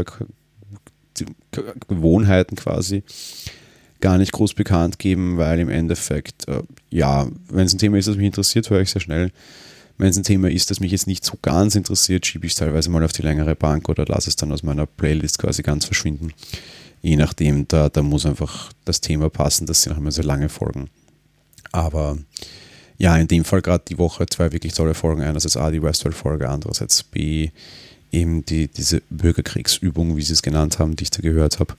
Hörgewohnheiten 1.53 2.57
quasi 2.57 3.03
gar 3.99 4.17
nicht 4.17 4.31
groß 4.31 4.53
bekannt 4.53 4.99
geben, 4.99 5.37
weil 5.37 5.59
im 5.59 5.69
Endeffekt, 5.69 6.47
äh, 6.47 6.61
ja, 6.89 7.27
wenn 7.49 7.65
es 7.65 7.73
ein 7.73 7.79
Thema 7.79 7.97
ist, 7.97 8.07
das 8.07 8.15
mich 8.15 8.27
interessiert, 8.27 8.69
höre 8.69 8.81
ich 8.81 8.91
sehr 8.91 9.01
schnell. 9.01 9.31
Wenn 9.97 10.09
es 10.09 10.17
ein 10.17 10.23
Thema 10.23 10.51
ist, 10.51 10.69
das 10.69 10.79
mich 10.79 10.91
jetzt 10.91 11.07
nicht 11.07 11.25
so 11.25 11.33
ganz 11.41 11.73
interessiert, 11.73 12.25
schiebe 12.25 12.45
ich 12.45 12.51
es 12.51 12.59
teilweise 12.59 12.91
mal 12.91 13.03
auf 13.03 13.13
die 13.13 13.23
längere 13.23 13.55
Bank 13.55 13.89
oder 13.89 14.05
lasse 14.05 14.29
es 14.29 14.35
dann 14.35 14.51
aus 14.51 14.61
meiner 14.61 14.85
Playlist 14.85 15.39
quasi 15.39 15.63
ganz 15.63 15.85
verschwinden. 15.85 16.33
Je 17.01 17.15
nachdem, 17.15 17.67
da, 17.67 17.89
da 17.89 18.03
muss 18.03 18.25
einfach 18.27 18.71
das 18.85 19.01
Thema 19.01 19.29
passen, 19.29 19.65
das 19.65 19.81
sind 19.81 19.93
auch 19.93 19.97
immer 19.97 20.11
sehr 20.11 20.23
lange 20.23 20.49
Folgen. 20.49 20.89
Aber 21.71 22.17
ja, 22.97 23.17
in 23.17 23.27
dem 23.27 23.43
Fall 23.43 23.61
gerade 23.61 23.83
die 23.87 23.97
Woche 23.97 24.25
zwei 24.27 24.51
wirklich 24.51 24.73
tolle 24.73 24.93
Folgen. 24.93 25.21
Einerseits 25.21 25.57
A, 25.57 25.71
die 25.71 25.81
Westworld-Folge, 25.81 26.49
andererseits 26.49 27.03
B, 27.03 27.49
eben 28.11 28.45
die, 28.45 28.67
diese 28.67 29.01
Bürgerkriegsübung, 29.09 30.17
wie 30.17 30.21
sie 30.21 30.33
es 30.33 30.41
genannt 30.41 30.79
haben, 30.79 30.95
die 30.95 31.03
ich 31.03 31.11
da 31.11 31.21
gehört 31.21 31.59
habe. 31.59 31.75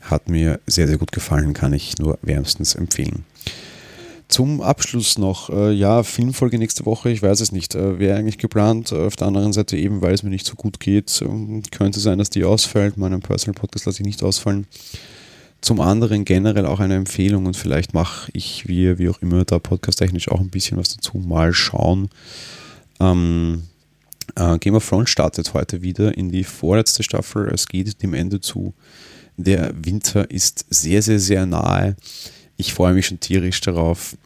Hat 0.00 0.28
mir 0.28 0.60
sehr, 0.66 0.88
sehr 0.88 0.98
gut 0.98 1.12
gefallen, 1.12 1.52
kann 1.52 1.72
ich 1.72 1.98
nur 1.98 2.18
wärmstens 2.22 2.74
empfehlen. 2.74 3.24
Zum 4.28 4.60
Abschluss 4.60 5.18
noch, 5.18 5.50
äh, 5.50 5.72
ja, 5.72 6.04
Filmfolge 6.04 6.56
nächste 6.56 6.86
Woche, 6.86 7.10
ich 7.10 7.20
weiß 7.20 7.40
es 7.40 7.50
nicht. 7.50 7.74
Äh, 7.74 7.98
Wäre 7.98 8.16
eigentlich 8.16 8.38
geplant. 8.38 8.92
Auf 8.92 9.16
der 9.16 9.26
anderen 9.26 9.52
Seite 9.52 9.76
eben, 9.76 10.02
weil 10.02 10.14
es 10.14 10.22
mir 10.22 10.30
nicht 10.30 10.46
so 10.46 10.54
gut 10.54 10.78
geht, 10.78 11.20
äh, 11.20 11.62
könnte 11.72 11.98
sein, 11.98 12.18
dass 12.18 12.30
die 12.30 12.44
ausfällt. 12.44 12.96
Meinen 12.96 13.20
Personal 13.20 13.60
Podcast 13.60 13.86
lasse 13.86 14.02
ich 14.02 14.06
nicht 14.06 14.22
ausfallen. 14.22 14.68
Zum 15.60 15.80
anderen 15.80 16.24
generell 16.24 16.64
auch 16.64 16.78
eine 16.78 16.94
Empfehlung 16.94 17.46
und 17.46 17.56
vielleicht 17.56 17.92
mache 17.92 18.30
ich, 18.32 18.68
wie, 18.68 18.98
wie 18.98 19.08
auch 19.08 19.20
immer, 19.20 19.44
da 19.44 19.58
podcasttechnisch 19.58 20.30
auch 20.30 20.40
ein 20.40 20.48
bisschen 20.48 20.78
was 20.78 20.94
dazu. 20.94 21.18
Mal 21.18 21.52
schauen. 21.52 22.08
Ähm, 23.00 23.64
äh, 24.36 24.58
Game 24.58 24.74
of 24.74 24.88
Thrones 24.88 25.10
startet 25.10 25.54
heute 25.54 25.82
wieder 25.82 26.16
in 26.16 26.30
die 26.30 26.44
vorletzte 26.44 27.02
Staffel. 27.02 27.48
Es 27.52 27.66
geht 27.66 28.02
dem 28.02 28.14
Ende 28.14 28.40
zu. 28.40 28.74
Der 29.36 29.72
Winter 29.74 30.30
ist 30.30 30.66
sehr, 30.70 31.02
sehr, 31.02 31.18
sehr 31.18 31.46
nahe. 31.46 31.96
Ich 32.56 32.74
freue 32.74 32.94
mich 32.94 33.06
schon 33.06 33.20
tierisch 33.20 33.60
darauf. 33.60 34.16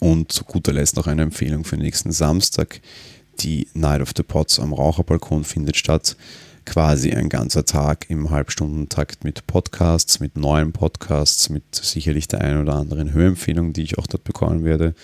Und 0.00 0.32
zu 0.32 0.44
guter 0.44 0.72
Letzt 0.72 0.96
noch 0.96 1.06
eine 1.06 1.22
Empfehlung 1.22 1.64
für 1.64 1.76
nächsten 1.76 2.10
Samstag. 2.10 2.80
Die 3.40 3.68
Night 3.72 4.00
of 4.00 4.12
the 4.16 4.24
Pots 4.24 4.58
am 4.58 4.72
Raucherbalkon 4.72 5.44
findet 5.44 5.76
statt. 5.76 6.16
Quasi 6.64 7.12
ein 7.12 7.28
ganzer 7.28 7.64
Tag 7.64 8.06
im 8.08 8.30
Halbstundentakt 8.30 9.24
mit 9.24 9.46
Podcasts, 9.46 10.20
mit 10.20 10.36
neuen 10.36 10.72
Podcasts, 10.72 11.48
mit 11.50 11.74
sicherlich 11.74 12.28
der 12.28 12.40
einen 12.40 12.62
oder 12.62 12.74
anderen 12.74 13.12
Hörempfehlung, 13.12 13.72
die 13.72 13.82
ich 13.82 13.98
auch 13.98 14.06
dort 14.06 14.24
bekommen 14.24 14.64
werde 14.64 14.94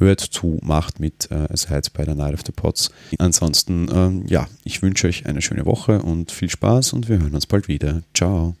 hört 0.00 0.20
zu, 0.20 0.58
macht 0.62 0.98
mit, 0.98 1.30
äh, 1.30 1.46
seid 1.56 1.92
bei 1.92 2.04
der 2.04 2.14
Night 2.14 2.34
of 2.34 2.40
the 2.44 2.52
Pots. 2.52 2.90
Ansonsten, 3.18 3.88
ähm, 3.94 4.24
ja, 4.26 4.48
ich 4.64 4.82
wünsche 4.82 5.06
euch 5.06 5.26
eine 5.26 5.42
schöne 5.42 5.66
Woche 5.66 6.02
und 6.02 6.32
viel 6.32 6.50
Spaß 6.50 6.92
und 6.94 7.08
wir 7.08 7.18
hören 7.20 7.34
uns 7.34 7.46
bald 7.46 7.68
wieder. 7.68 8.02
Ciao. 8.14 8.56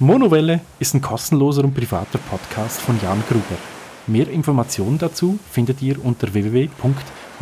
Monowelle 0.00 0.60
ist 0.80 0.94
ein 0.94 1.00
kostenloser 1.00 1.64
und 1.64 1.72
privater 1.72 2.18
Podcast 2.18 2.80
von 2.80 2.98
Jan 3.02 3.22
Gruber. 3.26 3.56
Mehr 4.06 4.28
Informationen 4.28 4.98
dazu 4.98 5.38
findet 5.50 5.80
ihr 5.80 6.04
unter 6.04 6.34